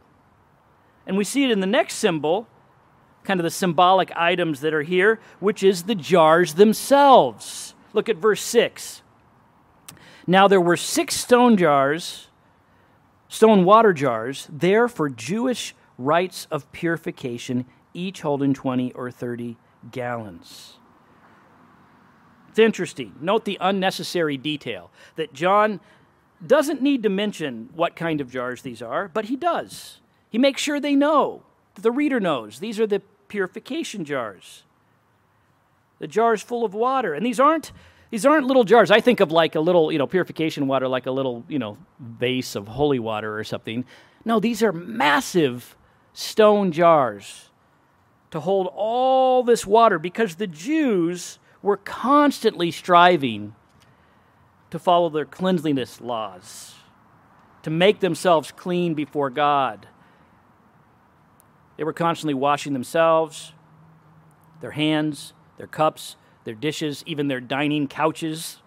And 1.06 1.16
we 1.16 1.24
see 1.24 1.44
it 1.44 1.50
in 1.50 1.60
the 1.60 1.66
next 1.66 1.94
symbol, 1.94 2.46
kind 3.24 3.40
of 3.40 3.44
the 3.44 3.50
symbolic 3.50 4.12
items 4.16 4.60
that 4.60 4.74
are 4.74 4.82
here, 4.82 5.20
which 5.40 5.62
is 5.62 5.84
the 5.84 5.94
jars 5.94 6.54
themselves. 6.54 7.74
Look 7.92 8.08
at 8.08 8.16
verse 8.16 8.42
6. 8.42 9.02
Now 10.26 10.46
there 10.46 10.60
were 10.60 10.76
six 10.76 11.16
stone 11.16 11.56
jars, 11.56 12.28
stone 13.28 13.64
water 13.64 13.92
jars, 13.92 14.46
there 14.50 14.88
for 14.88 15.08
Jewish 15.08 15.74
rites 15.98 16.46
of 16.50 16.70
purification, 16.72 17.66
each 17.92 18.20
holding 18.20 18.54
20 18.54 18.92
or 18.92 19.10
30 19.10 19.56
gallons. 19.90 20.74
It's 22.48 22.58
interesting. 22.58 23.14
Note 23.20 23.44
the 23.44 23.58
unnecessary 23.60 24.36
detail 24.36 24.90
that 25.16 25.32
John 25.32 25.80
doesn't 26.44 26.82
need 26.82 27.02
to 27.02 27.08
mention 27.08 27.68
what 27.74 27.96
kind 27.96 28.20
of 28.20 28.30
jars 28.30 28.62
these 28.62 28.82
are, 28.82 29.08
but 29.08 29.26
he 29.26 29.36
does. 29.36 30.00
He 30.30 30.38
makes 30.38 30.62
sure 30.62 30.80
they 30.80 30.94
know, 30.94 31.42
that 31.74 31.82
the 31.82 31.90
reader 31.90 32.20
knows. 32.20 32.60
These 32.60 32.80
are 32.80 32.86
the 32.86 33.02
purification 33.28 34.04
jars. 34.04 34.62
The 35.98 36.08
jars 36.08 36.42
full 36.42 36.64
of 36.64 36.72
water. 36.72 37.12
And 37.14 37.26
these 37.26 37.40
aren't 37.40 37.72
these 38.10 38.26
aren't 38.26 38.46
little 38.46 38.64
jars. 38.64 38.90
I 38.90 39.00
think 39.00 39.20
of 39.20 39.30
like 39.30 39.54
a 39.54 39.60
little, 39.60 39.92
you 39.92 39.98
know, 39.98 40.06
purification 40.06 40.66
water, 40.66 40.88
like 40.88 41.06
a 41.06 41.12
little, 41.12 41.44
you 41.48 41.60
know, 41.60 41.78
vase 42.00 42.56
of 42.56 42.66
holy 42.66 42.98
water 42.98 43.38
or 43.38 43.44
something. 43.44 43.84
No, 44.24 44.40
these 44.40 44.62
are 44.62 44.72
massive 44.72 45.76
stone 46.12 46.72
jars 46.72 47.50
to 48.32 48.40
hold 48.40 48.68
all 48.74 49.42
this 49.42 49.64
water 49.64 49.98
because 49.98 50.36
the 50.36 50.48
Jews 50.48 51.38
were 51.62 51.76
constantly 51.76 52.70
striving 52.70 53.54
to 54.70 54.78
follow 54.78 55.08
their 55.08 55.24
cleanliness 55.24 56.00
laws, 56.00 56.74
to 57.62 57.70
make 57.70 58.00
themselves 58.00 58.52
clean 58.52 58.94
before 58.94 59.30
God. 59.30 59.86
They 61.80 61.84
were 61.84 61.94
constantly 61.94 62.34
washing 62.34 62.74
themselves, 62.74 63.54
their 64.60 64.72
hands, 64.72 65.32
their 65.56 65.66
cups, 65.66 66.16
their 66.44 66.52
dishes, 66.52 67.02
even 67.06 67.28
their 67.28 67.40
dining 67.40 67.88
couches, 67.88 68.58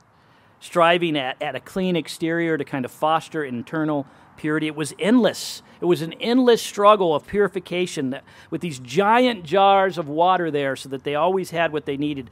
striving 0.59 1.15
at, 1.15 1.39
at 1.39 1.55
a 1.55 1.59
clean 1.59 1.95
exterior 1.95 2.57
to 2.57 2.65
kind 2.65 2.85
of 2.85 2.91
foster 2.91 3.43
internal 3.43 4.07
purity. 4.35 4.65
It 4.65 4.75
was 4.75 4.95
endless. 4.97 5.61
It 5.79 5.85
was 5.85 6.01
an 6.01 6.13
endless 6.13 6.59
struggle 6.63 7.13
of 7.13 7.27
purification 7.27 8.09
that, 8.09 8.23
with 8.49 8.61
these 8.61 8.79
giant 8.79 9.43
jars 9.43 9.99
of 9.99 10.09
water 10.09 10.49
there 10.49 10.75
so 10.75 10.89
that 10.89 11.03
they 11.03 11.13
always 11.13 11.51
had 11.51 11.71
what 11.71 11.85
they 11.85 11.97
needed. 11.97 12.31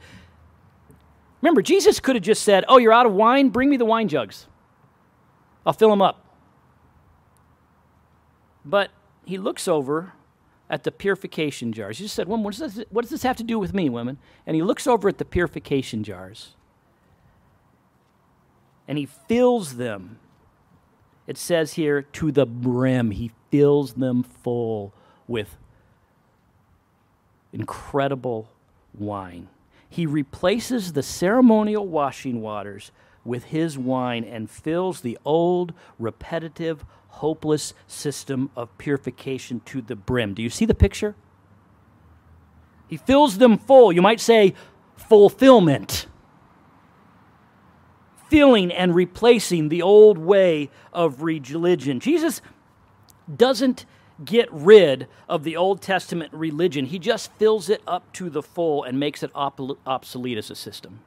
Remember, 1.42 1.62
Jesus 1.62 2.00
could 2.00 2.16
have 2.16 2.24
just 2.24 2.42
said, 2.42 2.64
Oh, 2.66 2.78
you're 2.78 2.92
out 2.92 3.06
of 3.06 3.12
wine? 3.12 3.50
Bring 3.50 3.70
me 3.70 3.76
the 3.76 3.84
wine 3.84 4.08
jugs. 4.08 4.48
I'll 5.64 5.74
fill 5.74 5.90
them 5.90 6.02
up. 6.02 6.26
But 8.64 8.90
he 9.24 9.38
looks 9.38 9.68
over 9.68 10.14
at 10.72 10.84
the 10.84 10.90
purification 10.90 11.70
jars. 11.70 11.98
He 11.98 12.04
just 12.06 12.16
said, 12.16 12.26
Woman, 12.26 12.44
what 12.44 12.56
does, 12.56 12.74
this, 12.74 12.86
what 12.90 13.02
does 13.02 13.10
this 13.10 13.22
have 13.22 13.36
to 13.36 13.44
do 13.44 13.58
with 13.58 13.74
me, 13.74 13.90
women? 13.90 14.16
And 14.46 14.56
he 14.56 14.62
looks 14.62 14.86
over 14.86 15.06
at 15.06 15.18
the 15.18 15.24
purification 15.24 16.02
jars 16.02 16.56
and 18.88 18.96
he 18.96 19.04
fills 19.06 19.76
them. 19.76 20.18
It 21.26 21.38
says 21.38 21.74
here, 21.74 22.02
to 22.02 22.32
the 22.32 22.46
brim. 22.46 23.10
He 23.10 23.30
fills 23.50 23.92
them 23.92 24.22
full 24.22 24.92
with 25.28 25.56
incredible 27.52 28.48
wine. 28.98 29.48
He 29.88 30.06
replaces 30.06 30.94
the 30.94 31.02
ceremonial 31.02 31.86
washing 31.86 32.40
waters 32.40 32.92
with 33.24 33.44
his 33.44 33.78
wine 33.78 34.24
and 34.24 34.50
fills 34.50 35.02
the 35.02 35.18
old, 35.24 35.74
repetitive, 35.98 36.84
hopeless 37.12 37.74
system 37.86 38.50
of 38.56 38.76
purification 38.78 39.60
to 39.66 39.80
the 39.80 39.96
brim. 39.96 40.34
Do 40.34 40.42
you 40.42 40.50
see 40.50 40.64
the 40.64 40.74
picture? 40.74 41.14
He 42.88 42.96
fills 42.96 43.38
them 43.38 43.58
full. 43.58 43.92
You 43.92 44.02
might 44.02 44.20
say 44.20 44.54
fulfillment. 44.96 46.06
Filling 48.28 48.72
and 48.72 48.94
replacing 48.94 49.68
the 49.68 49.82
old 49.82 50.18
way 50.18 50.70
of 50.92 51.22
religion. 51.22 52.00
Jesus 52.00 52.40
doesn't 53.34 53.84
get 54.24 54.48
rid 54.52 55.08
of 55.28 55.44
the 55.44 55.56
Old 55.56 55.80
Testament 55.80 56.32
religion, 56.32 56.86
he 56.86 56.98
just 56.98 57.32
fills 57.32 57.68
it 57.68 57.82
up 57.86 58.12
to 58.14 58.30
the 58.30 58.42
full 58.42 58.84
and 58.84 58.98
makes 58.98 59.22
it 59.22 59.30
obsolete 59.34 60.38
as 60.38 60.50
a 60.50 60.54
system. 60.54 61.00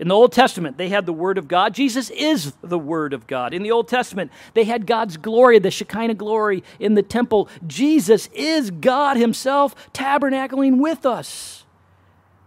In 0.00 0.08
the 0.08 0.14
Old 0.14 0.32
Testament, 0.32 0.78
they 0.78 0.88
had 0.88 1.04
the 1.04 1.12
Word 1.12 1.36
of 1.36 1.46
God. 1.46 1.74
Jesus 1.74 2.08
is 2.08 2.54
the 2.62 2.78
Word 2.78 3.12
of 3.12 3.26
God. 3.26 3.52
In 3.52 3.62
the 3.62 3.70
Old 3.70 3.86
Testament, 3.86 4.32
they 4.54 4.64
had 4.64 4.86
God's 4.86 5.18
glory, 5.18 5.58
the 5.58 5.70
Shekinah 5.70 6.14
glory 6.14 6.64
in 6.78 6.94
the 6.94 7.02
temple. 7.02 7.50
Jesus 7.66 8.30
is 8.32 8.70
God 8.70 9.18
Himself 9.18 9.92
tabernacling 9.92 10.78
with 10.78 11.04
us, 11.04 11.66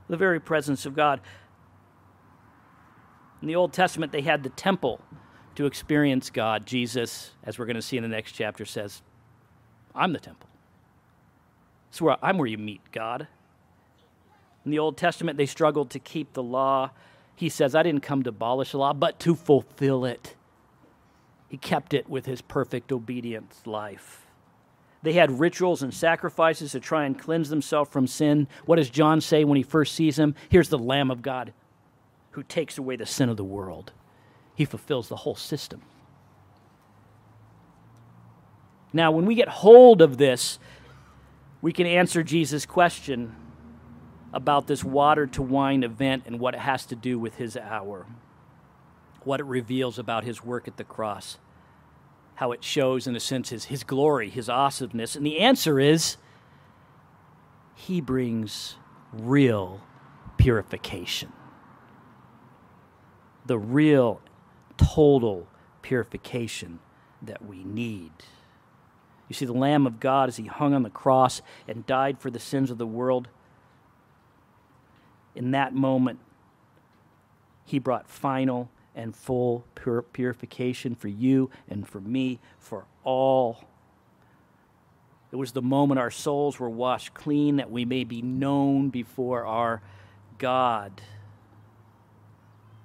the 0.10 0.18
very 0.18 0.40
presence 0.40 0.88
of 0.88 0.96
God. 0.96 1.22
In 3.44 3.48
the 3.48 3.56
Old 3.56 3.72
Testament, 3.72 4.12
they 4.12 4.22
had 4.22 4.42
the 4.42 4.50
temple 4.50 5.00
to 5.54 5.68
experience 5.68 6.32
God. 6.32 6.66
Jesus, 6.66 7.34
as 7.44 7.60
we're 7.60 7.68
going 7.68 7.76
to 7.76 7.84
see 7.84 7.98
in 7.98 8.04
the 8.04 8.10
next 8.10 8.32
chapter, 8.32 8.66
says, 8.66 9.04
I'm 9.94 10.12
the 10.12 10.20
temple. 10.20 10.50
So 11.92 12.18
I'm 12.20 12.40
where 12.40 12.48
you 12.48 12.58
meet 12.58 12.82
God. 12.92 13.28
In 14.66 14.72
the 14.72 14.80
Old 14.80 14.98
Testament, 14.98 15.38
they 15.38 15.46
struggled 15.46 15.92
to 15.92 16.00
keep 16.00 16.34
the 16.34 16.42
law 16.42 16.90
he 17.36 17.50
says, 17.50 17.76
I 17.76 17.84
didn't 17.84 18.02
come 18.02 18.24
to 18.24 18.30
abolish 18.30 18.72
the 18.72 18.78
law, 18.78 18.94
but 18.94 19.20
to 19.22 19.36
fulfill 19.36 20.06
it. 20.06 20.36
He 21.50 21.58
kept 21.58 21.94
it 21.94 22.10
with 22.10 22.26
his 22.26 22.42
perfect 22.42 22.92
obedience 22.92 23.62
life. 23.66 24.26
They 25.02 25.14
had 25.14 25.40
rituals 25.40 25.84
and 25.84 25.94
sacrifices 25.94 26.72
to 26.72 26.80
try 26.80 27.06
and 27.06 27.20
cleanse 27.20 27.50
themselves 27.50 27.90
from 27.92 28.08
sin. 28.08 28.48
What 28.66 28.78
does 28.78 28.90
John 28.90 29.20
say 29.20 29.44
when 29.44 29.58
he 29.58 29.64
first 29.64 29.94
sees 29.96 30.18
him? 30.18 30.34
Here's 30.50 30.70
the 30.70 30.78
Lamb 30.78 31.12
of 31.12 31.22
God 31.22 31.54
who 32.32 32.44
takes 32.44 32.78
away 32.78 32.96
the 32.96 33.06
sin 33.06 33.30
of 33.30 33.38
the 33.38 33.44
world. 33.44 33.92
He 34.56 34.66
fulfills 34.66 35.10
the 35.10 35.18
whole 35.18 35.36
system. 35.36 35.82
Now, 38.94 39.12
when 39.12 39.26
we 39.26 39.36
get 39.36 39.50
hold 39.50 40.02
of 40.02 40.18
this, 40.18 40.60
we 41.62 41.74
can 41.74 41.88
answer 41.88 42.24
Jesus' 42.24 42.66
question 42.66 43.36
about 44.34 44.68
this 44.68 44.84
water 44.84 45.28
to 45.28 45.42
wine 45.42 45.84
event 45.84 46.24
and 46.26 46.40
what 46.40 46.56
it 46.56 46.60
has 46.60 46.86
to 46.88 46.96
do 46.96 47.20
with 47.20 47.36
his 47.36 47.56
hour, 47.56 48.08
what 49.24 49.40
it 49.40 49.46
reveals 49.46 50.00
about 50.00 50.24
his 50.24 50.44
work 50.44 50.68
at 50.68 50.78
the 50.78 50.84
cross, 50.84 51.38
how 52.36 52.52
it 52.52 52.64
shows, 52.64 53.06
in 53.06 53.16
a 53.16 53.20
sense, 53.20 53.50
his, 53.50 53.66
his 53.66 53.84
glory, 53.84 54.30
his 54.30 54.50
awesomeness. 54.50 55.16
And 55.16 55.26
the 55.26 55.40
answer 55.40 55.80
is 55.80 56.18
he 57.76 58.02
brings 58.02 58.76
real 59.14 59.82
purification. 60.38 61.32
The 63.46 63.60
real, 63.60 64.20
total 64.78 65.48
purification 65.84 66.80
that 67.22 67.46
we 67.46 67.64
need. 67.64 68.12
You 69.30 69.36
see, 69.36 69.46
the 69.46 69.54
Lamb 69.54 69.86
of 69.86 70.00
God, 70.00 70.28
as 70.30 70.38
he 70.38 70.46
hung 70.46 70.74
on 70.74 70.84
the 70.84 70.90
cross 70.90 71.42
and 71.68 71.86
died 71.86 72.20
for 72.20 72.32
the 72.32 72.40
sins 72.40 72.72
of 72.72 72.78
the 72.78 72.88
world, 72.88 73.28
in 75.36 75.52
that 75.52 75.74
moment, 75.74 76.20
he 77.66 77.80
brought 77.80 78.08
final 78.10 78.70
and 78.96 79.16
full 79.16 79.66
pur- 79.76 80.02
purification 80.02 80.96
for 80.96 81.08
you 81.08 81.50
and 81.70 81.88
for 81.88 82.00
me, 82.00 82.40
for 82.60 82.86
all. 83.04 83.66
It 85.32 85.38
was 85.38 85.54
the 85.54 85.62
moment 85.62 86.00
our 86.00 86.12
souls 86.12 86.60
were 86.60 86.70
washed 86.70 87.14
clean 87.14 87.56
that 87.56 87.72
we 87.72 87.86
may 87.86 88.04
be 88.04 88.22
known 88.22 88.90
before 88.90 89.46
our 89.46 89.82
God. 90.38 91.02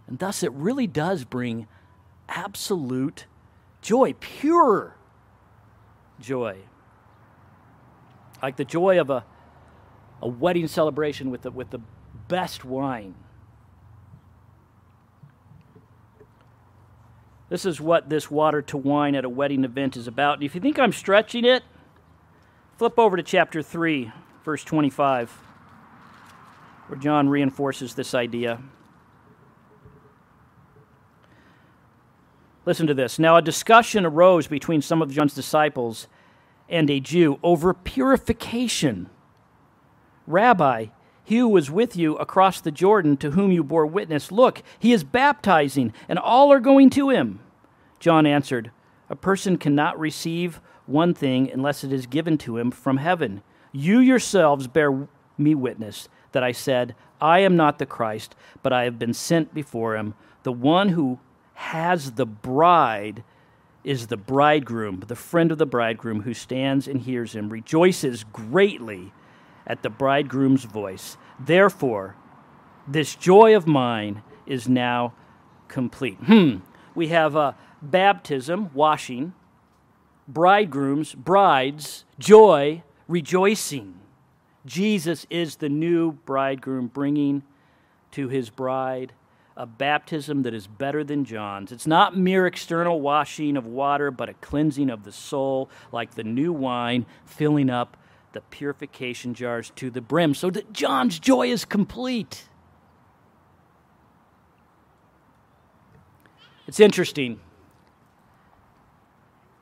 And 0.07 0.19
thus, 0.19 0.43
it 0.43 0.53
really 0.53 0.87
does 0.87 1.25
bring 1.25 1.69
absolute 2.29 3.27
joy, 3.83 4.15
pure 4.19 4.95
joy. 6.19 6.57
Like 8.43 8.57
the 8.57 8.65
joy 8.65 8.99
of 8.99 9.11
a, 9.11 9.25
a 10.23 10.29
wedding 10.29 10.69
celebration 10.69 11.31
with 11.31 11.43
the, 11.43 11.51
with 11.51 11.71
the 11.71 11.81
best 12.29 12.65
wine. 12.65 13.15
This 17.49 17.65
is 17.65 17.81
what 17.81 18.11
this 18.11 18.31
water 18.31 18.61
to 18.63 18.77
wine 18.77 19.15
at 19.15 19.25
a 19.25 19.29
wedding 19.29 19.65
event 19.65 19.97
is 19.97 20.07
about. 20.07 20.35
And 20.35 20.45
if 20.45 20.55
you 20.55 20.61
think 20.61 20.79
I'm 20.79 20.93
stretching 20.93 21.45
it, 21.47 21.63
flip 22.77 22.99
over 22.99 23.17
to 23.17 23.23
chapter 23.23 23.63
3, 23.63 24.13
verse 24.45 24.63
25, 24.65 25.31
where 26.89 26.99
John 26.99 27.29
reinforces 27.29 27.95
this 27.95 28.15
idea. 28.15 28.61
Listen 32.67 32.87
to 32.87 32.93
this. 32.93 33.19
Now, 33.19 33.37
a 33.37 33.43
discussion 33.43 34.05
arose 34.05 34.47
between 34.47 34.83
some 34.83 35.01
of 35.01 35.11
John's 35.11 35.33
disciples 35.33 36.07
and 36.69 36.91
a 36.91 37.01
Jew 37.01 37.39
over 37.43 37.73
purification. 37.73 39.09
Rabbi, 40.27 40.89
he 41.29 41.37
who 41.37 41.49
was 41.49 41.71
with 41.71 41.95
you 41.95 42.17
across 42.17 42.59
the 42.59 42.71
Jordan, 42.71 43.19
to 43.19 43.33
whom 43.33 43.53
you 43.53 43.63
bore 43.63 43.85
witness, 43.85 44.33
look, 44.33 44.63
he 44.79 44.95
is 44.95 45.05
baptizing, 45.05 45.93
and 46.09 46.19
all 46.19 46.51
are 46.51 46.59
going 46.59 46.89
to 46.89 47.11
him. 47.11 47.41
John 48.01 48.25
answered, 48.25 48.71
A 49.11 49.15
person 49.15 49.59
cannot 49.59 50.01
receive 50.01 50.63
one 50.87 51.13
thing 51.13 51.51
unless 51.53 51.85
it 51.85 51.93
is 51.93 52.07
given 52.07 52.39
to 52.39 52.57
him 52.57 52.71
from 52.71 52.97
heaven. 52.97 53.43
You 53.73 53.99
yourselves 53.99 54.69
bear 54.69 55.07
me 55.37 55.55
witness 55.55 56.09
that 56.33 56.43
I 56.43 56.53
said, 56.53 56.95
I 57.21 57.41
am 57.41 57.57
not 57.59 57.79
the 57.79 57.85
Christ, 57.85 58.35
but 58.63 58.73
I 58.73 58.85
have 58.85 58.99
been 58.99 59.13
sent 59.13 59.53
before 59.53 59.97
him. 59.97 60.15
The 60.45 60.53
one 60.53 60.89
who 60.89 61.19
has 61.53 62.13
the 62.13 62.25
bride 62.25 63.23
is 63.85 64.07
the 64.07 64.17
bridegroom, 64.17 65.05
the 65.07 65.15
friend 65.15 65.53
of 65.53 65.59
the 65.59 65.67
bridegroom 65.67 66.23
who 66.23 66.33
stands 66.33 66.89
and 66.89 67.03
hears 67.03 67.35
him, 67.35 67.51
rejoices 67.51 68.25
greatly 68.33 69.13
at 69.69 69.83
the 69.83 69.91
bridegroom's 69.91 70.65
voice. 70.65 71.17
Therefore, 71.39 72.17
this 72.89 73.15
joy 73.15 73.55
of 73.55 73.67
mine 73.67 74.23
is 74.47 74.69
now 74.69 75.13
complete. 75.69 76.17
Hmm. 76.25 76.57
We 76.95 77.09
have 77.09 77.37
a 77.37 77.55
baptism, 77.83 78.71
washing, 78.75 79.35
bridegrooms, 80.27 81.15
brides, 81.15 82.05
joy, 82.19 82.83
rejoicing. 83.07 84.01
Jesus 84.67 85.27
is 85.31 85.57
the 85.57 85.69
new 85.69 86.13
bridegroom 86.13 86.89
bringing 86.89 87.43
to 88.13 88.29
his 88.29 88.51
bride 88.51 89.13
a 89.59 89.67
baptism 89.67 90.43
that 90.45 90.55
is 90.55 90.69
better 90.69 91.03
than 91.03 91.25
John's. 91.25 91.73
It's 91.73 91.87
not 91.87 92.17
mere 92.17 92.47
external 92.47 93.01
washing 93.01 93.57
of 93.57 93.67
water, 93.67 94.13
but 94.13 94.29
a 94.29 94.35
cleansing 94.35 94.89
of 94.89 95.03
the 95.03 95.11
soul, 95.11 95.69
like 95.91 96.15
the 96.15 96.23
new 96.23 96.53
wine 96.53 97.07
filling 97.25 97.69
up 97.69 97.97
the 98.33 98.41
purification 98.43 99.35
jars 99.35 99.73
to 99.77 99.91
the 99.91 100.01
brim, 100.01 100.35
so 100.35 100.51
that 100.51 100.73
John's 100.73 101.19
joy 101.19 101.49
is 101.49 101.65
complete. 101.65 102.49
It's 106.67 106.81
interesting. 106.81 107.41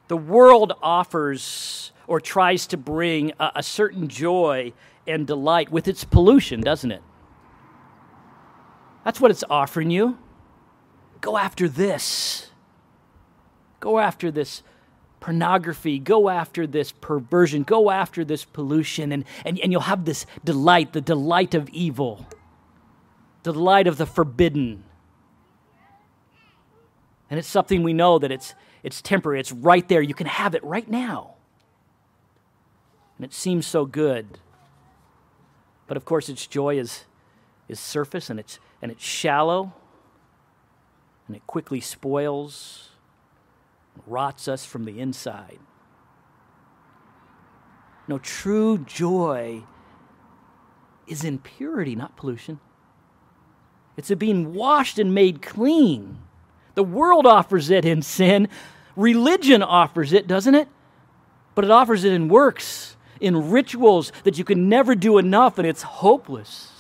The 0.09 0.17
world 0.17 0.73
offers 0.83 1.93
or 2.07 2.21
tries 2.21 2.67
to 2.69 2.77
bring 2.77 3.33
a, 3.39 3.53
a 3.57 3.63
certain 3.63 4.09
joy 4.09 4.73
and 5.07 5.27
delight 5.27 5.71
with 5.71 5.89
its 5.89 6.05
pollution, 6.05 6.61
doesn't 6.61 6.91
it? 6.91 7.03
That's 9.05 9.21
what 9.21 9.31
it's 9.31 9.45
offering 9.49 9.91
you. 9.91 10.19
Go 11.21 11.37
after 11.37 11.69
this. 11.69 12.51
Go 13.79 13.99
after 13.99 14.31
this 14.31 14.63
pornography. 15.21 15.99
Go 15.99 16.29
after 16.29 16.67
this 16.67 16.93
perversion. 16.93 17.63
Go 17.63 17.91
after 17.91 18.25
this 18.25 18.45
pollution. 18.45 19.13
And, 19.13 19.25
and, 19.45 19.59
and 19.61 19.73
you'll 19.73 19.83
have 19.83 20.05
this 20.05 20.27
delight, 20.45 20.93
the 20.93 21.01
delight 21.01 21.55
of 21.55 21.69
evil, 21.71 22.27
the 23.43 23.53
delight 23.53 23.87
of 23.87 23.97
the 23.97 24.07
forbidden. 24.07 24.85
And 27.29 27.39
it's 27.39 27.49
something 27.49 27.83
we 27.83 27.93
know 27.93 28.19
that 28.19 28.31
it's, 28.31 28.55
it's 28.83 29.03
temporary, 29.03 29.41
it's 29.41 29.53
right 29.53 29.87
there. 29.89 30.01
You 30.01 30.15
can 30.15 30.27
have 30.27 30.55
it 30.55 30.63
right 30.63 30.89
now. 30.89 31.35
And 33.19 33.25
it 33.25 33.33
seems 33.33 33.67
so 33.67 33.85
good. 33.85 34.39
But 35.87 35.97
of 35.97 36.05
course, 36.05 36.29
its 36.29 36.47
joy 36.47 36.79
is, 36.79 37.05
is 37.69 37.81
surface 37.81 38.31
and 38.31 38.39
it's 38.39 38.59
and 38.83 38.93
it's 38.93 39.03
shallow 39.03 39.73
and 41.27 41.37
it 41.37 41.47
quickly 41.47 41.81
spoils, 41.81 42.91
rots 44.07 44.49
us 44.49 44.65
from 44.65 44.85
the 44.85 45.01
inside. 45.01 45.59
No, 48.09 48.19
true 48.19 48.79
joy 48.79 49.65
is 51.07 51.25
in 51.25 51.39
purity, 51.39 51.95
not 51.97 52.17
pollution. 52.17 52.61
It's 53.97 54.11
in 54.11 54.19
being 54.19 54.55
washed 54.55 54.99
and 54.99 55.15
made 55.15 55.43
clean. 55.43 56.19
The 56.75 56.85
world 56.85 57.27
offers 57.27 57.71
it 57.71 57.85
in 57.85 58.03
sin. 58.03 58.49
Religion 58.95 59.63
offers 59.63 60.13
it, 60.13 60.27
doesn't 60.27 60.55
it? 60.55 60.69
But 61.55 61.65
it 61.65 61.71
offers 61.71 62.05
it 62.05 62.13
in 62.13 62.29
works, 62.29 62.97
in 63.21 63.51
rituals 63.51 64.13
that 64.25 64.37
you 64.39 64.45
can 64.45 64.69
never 64.69 64.95
do 64.95 65.19
enough, 65.19 65.59
and 65.59 65.67
it's 65.67 65.83
hopeless. 65.83 66.73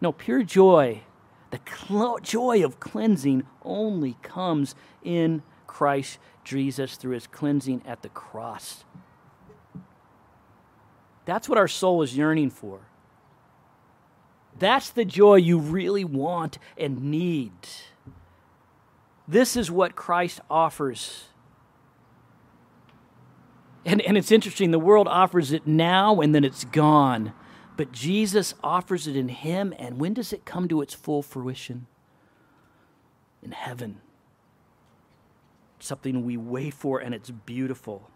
No, 0.00 0.12
pure 0.12 0.42
joy, 0.42 1.02
the 1.54 1.60
cl- 1.88 2.18
joy 2.20 2.64
of 2.64 2.80
cleansing 2.80 3.44
only 3.62 4.16
comes 4.22 4.74
in 5.04 5.40
Christ 5.68 6.18
Jesus 6.42 6.96
through 6.96 7.14
his 7.14 7.28
cleansing 7.28 7.82
at 7.86 8.02
the 8.02 8.08
cross. 8.08 8.82
That's 11.26 11.48
what 11.48 11.56
our 11.56 11.68
soul 11.68 12.02
is 12.02 12.16
yearning 12.16 12.50
for. 12.50 12.80
That's 14.58 14.90
the 14.90 15.04
joy 15.04 15.36
you 15.36 15.58
really 15.58 16.04
want 16.04 16.58
and 16.76 17.02
need. 17.04 17.52
This 19.28 19.56
is 19.56 19.70
what 19.70 19.94
Christ 19.94 20.40
offers. 20.50 21.26
And, 23.84 24.00
and 24.02 24.18
it's 24.18 24.32
interesting, 24.32 24.72
the 24.72 24.78
world 24.80 25.06
offers 25.06 25.52
it 25.52 25.68
now 25.68 26.20
and 26.20 26.34
then 26.34 26.42
it's 26.42 26.64
gone. 26.64 27.32
But 27.76 27.92
Jesus 27.92 28.54
offers 28.62 29.06
it 29.06 29.16
in 29.16 29.28
Him, 29.28 29.74
and 29.78 29.98
when 29.98 30.14
does 30.14 30.32
it 30.32 30.44
come 30.44 30.68
to 30.68 30.80
its 30.80 30.94
full 30.94 31.22
fruition? 31.22 31.86
In 33.42 33.52
heaven. 33.52 34.00
Something 35.80 36.24
we 36.24 36.36
wait 36.36 36.74
for, 36.74 37.00
and 37.00 37.14
it's 37.14 37.30
beautiful. 37.30 38.08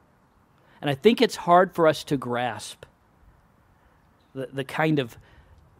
And 0.80 0.88
I 0.88 0.94
think 0.94 1.20
it's 1.20 1.36
hard 1.36 1.74
for 1.74 1.88
us 1.88 2.04
to 2.04 2.16
grasp 2.16 2.84
the, 4.34 4.48
the 4.52 4.64
kind 4.64 4.98
of 4.98 5.16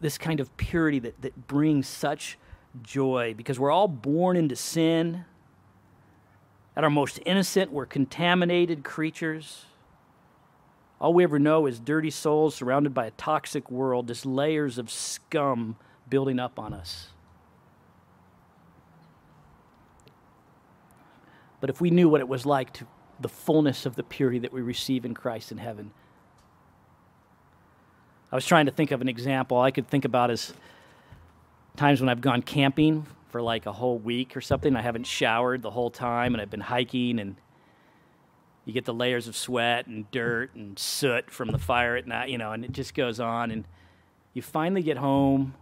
this 0.01 0.17
kind 0.17 0.39
of 0.39 0.55
purity 0.57 0.99
that, 0.99 1.21
that 1.21 1.47
brings 1.47 1.87
such 1.87 2.37
joy 2.81 3.33
because 3.35 3.59
we're 3.59 3.71
all 3.71 3.87
born 3.87 4.37
into 4.37 4.55
sin. 4.55 5.25
At 6.75 6.83
our 6.83 6.89
most 6.89 7.19
innocent, 7.25 7.71
we're 7.71 7.85
contaminated 7.85 8.83
creatures. 8.83 9.65
All 10.99 11.13
we 11.13 11.23
ever 11.23 11.39
know 11.39 11.65
is 11.65 11.79
dirty 11.79 12.09
souls 12.09 12.55
surrounded 12.55 12.93
by 12.93 13.05
a 13.05 13.11
toxic 13.11 13.71
world, 13.71 14.07
just 14.07 14.25
layers 14.25 14.77
of 14.77 14.91
scum 14.91 15.77
building 16.09 16.39
up 16.39 16.59
on 16.59 16.73
us. 16.73 17.07
But 21.61 21.69
if 21.69 21.79
we 21.79 21.89
knew 21.89 22.09
what 22.09 22.21
it 22.21 22.27
was 22.27 22.45
like 22.45 22.73
to 22.73 22.87
the 23.21 23.29
fullness 23.29 23.85
of 23.85 23.95
the 23.95 24.03
purity 24.03 24.39
that 24.39 24.53
we 24.53 24.61
receive 24.61 25.03
in 25.03 25.13
Christ 25.13 25.51
in 25.51 25.57
heaven, 25.57 25.91
I 28.31 28.35
was 28.35 28.45
trying 28.45 28.65
to 28.65 28.71
think 28.71 28.91
of 28.91 29.01
an 29.01 29.09
example 29.09 29.59
I 29.59 29.71
could 29.71 29.87
think 29.87 30.05
about 30.05 30.31
as 30.31 30.53
times 31.75 31.99
when 31.99 32.09
I've 32.09 32.21
gone 32.21 32.41
camping 32.41 33.05
for 33.29 33.41
like 33.41 33.65
a 33.65 33.71
whole 33.71 33.97
week 33.97 34.37
or 34.37 34.41
something. 34.41 34.75
I 34.75 34.81
haven't 34.81 35.05
showered 35.05 35.61
the 35.61 35.71
whole 35.71 35.89
time 35.89 36.33
and 36.33 36.41
I've 36.41 36.49
been 36.49 36.59
hiking 36.59 37.19
and 37.19 37.35
you 38.69 38.73
get 38.73 38.85
the 38.85 38.93
layers 38.93 39.27
of 39.27 39.35
sweat 39.35 39.87
and 39.87 40.09
dirt 40.11 40.55
and 40.55 40.79
soot 40.79 41.31
from 41.31 41.51
the 41.51 41.57
fire 41.57 41.97
at 41.97 42.07
night, 42.07 42.29
you 42.29 42.37
know, 42.37 42.51
and 42.51 42.63
it 42.63 42.71
just 42.71 42.93
goes 42.93 43.19
on. 43.19 43.51
And 43.51 43.65
you 44.33 44.41
finally 44.41 44.83
get 44.83 44.97
home 44.97 45.55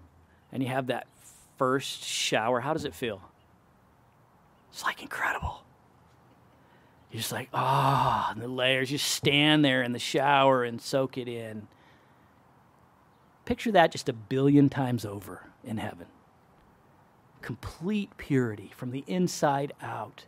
and 0.51 0.61
you 0.61 0.69
have 0.69 0.87
that 0.87 1.07
first 1.57 2.03
shower. 2.03 2.59
How 2.59 2.73
does 2.73 2.85
it 2.85 2.93
feel? 2.93 3.21
It's 4.71 4.83
like 4.83 5.01
incredible. 5.01 5.63
You're 7.11 7.21
just 7.21 7.31
like, 7.31 7.49
ah, 7.53 8.33
oh, 8.35 8.39
the 8.39 8.47
layers. 8.49 8.91
You 8.91 8.97
stand 8.97 9.63
there 9.63 9.81
in 9.81 9.93
the 9.93 9.99
shower 9.99 10.63
and 10.65 10.81
soak 10.81 11.17
it 11.17 11.29
in. 11.29 11.67
Picture 13.45 13.71
that 13.71 13.93
just 13.93 14.09
a 14.09 14.13
billion 14.13 14.69
times 14.69 15.05
over 15.05 15.49
in 15.63 15.77
heaven. 15.77 16.07
complete 17.41 18.09
purity 18.17 18.71
from 18.75 18.91
the 18.91 19.03
inside 19.07 19.71
out 19.81 20.25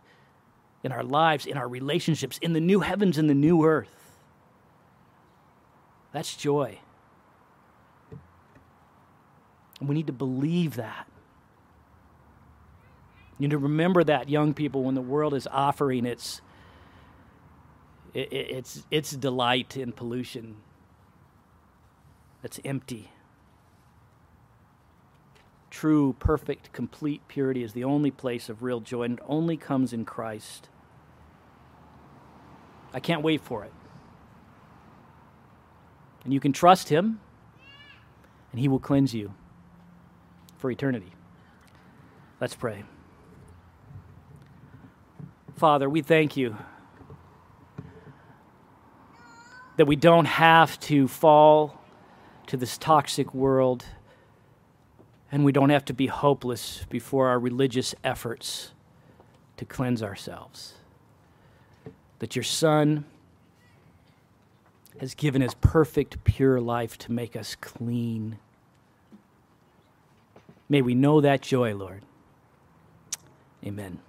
in 0.84 0.92
our 0.92 1.04
lives, 1.04 1.46
in 1.46 1.58
our 1.58 1.68
relationships, 1.68 2.38
in 2.42 2.54
the 2.54 2.60
new 2.60 2.80
heavens 2.80 3.18
and 3.18 3.30
the 3.30 3.34
new 3.34 3.66
earth. 3.66 3.94
That's 6.12 6.36
joy. 6.36 6.80
And 9.80 9.88
we 9.88 9.96
need 9.96 10.08
to 10.08 10.14
believe 10.14 10.76
that. 10.76 11.08
You 13.38 13.48
need 13.48 13.52
to 13.52 13.58
remember 13.58 14.04
that, 14.04 14.28
young 14.28 14.54
people, 14.54 14.84
when 14.84 14.96
the 14.96 15.02
world 15.02 15.34
is 15.34 15.48
offering 15.48 16.06
its, 16.06 16.42
its, 18.14 18.84
its 18.92 19.12
delight 19.12 19.78
in 19.78 19.94
pollution 19.94 20.58
that's 22.42 22.60
empty. 22.66 23.10
True, 25.80 26.14
perfect, 26.20 26.74
complete 26.74 27.22
purity 27.30 27.64
is 27.64 27.72
the 27.72 27.86
only 27.86 28.12
place 28.12 28.50
of 28.50 28.64
real 28.64 28.82
joy, 28.82 29.04
and 29.04 29.18
it 29.18 29.24
only 29.26 29.56
comes 29.56 29.94
in 29.94 30.04
Christ. 30.04 30.68
I 32.94 33.00
can't 33.00 33.22
wait 33.22 33.40
for 33.40 33.64
it. 33.64 33.72
And 36.26 36.34
you 36.34 36.42
can 36.42 36.52
trust 36.52 36.90
Him, 36.90 37.22
and 38.52 38.60
He 38.60 38.68
will 38.68 38.82
cleanse 38.82 39.14
you 39.14 39.34
for 40.58 40.70
eternity. 40.70 41.14
Let's 42.42 42.56
pray. 42.56 42.84
Father, 45.56 45.90
we 45.90 46.02
thank 46.02 46.36
you 46.36 46.58
that 49.78 49.86
we 49.86 49.96
don't 49.96 50.26
have 50.26 50.78
to 50.82 51.08
fall 51.08 51.80
to 52.48 52.58
this 52.58 52.78
toxic 52.78 53.34
world 53.34 53.86
and 55.32 55.46
we 55.46 55.52
don't 55.52 55.70
have 55.70 55.86
to 55.86 55.94
be 55.94 56.08
hopeless 56.08 56.86
before 56.90 57.28
our 57.28 57.40
religious 57.40 57.94
efforts 58.04 58.72
to 59.58 59.66
cleanse 59.66 60.02
ourselves. 60.02 60.74
That 62.20 62.36
your 62.36 62.44
Son 62.44 63.06
has 65.00 65.14
given 65.14 65.42
his 65.42 65.54
perfect, 65.56 66.24
pure 66.24 66.60
life 66.60 66.98
to 66.98 67.12
make 67.12 67.36
us 67.36 67.56
clean. 67.56 68.38
May 70.68 70.82
we 70.82 70.94
know 70.94 71.22
that 71.22 71.42
joy, 71.42 71.74
Lord. 71.74 72.04
Amen. 73.66 74.00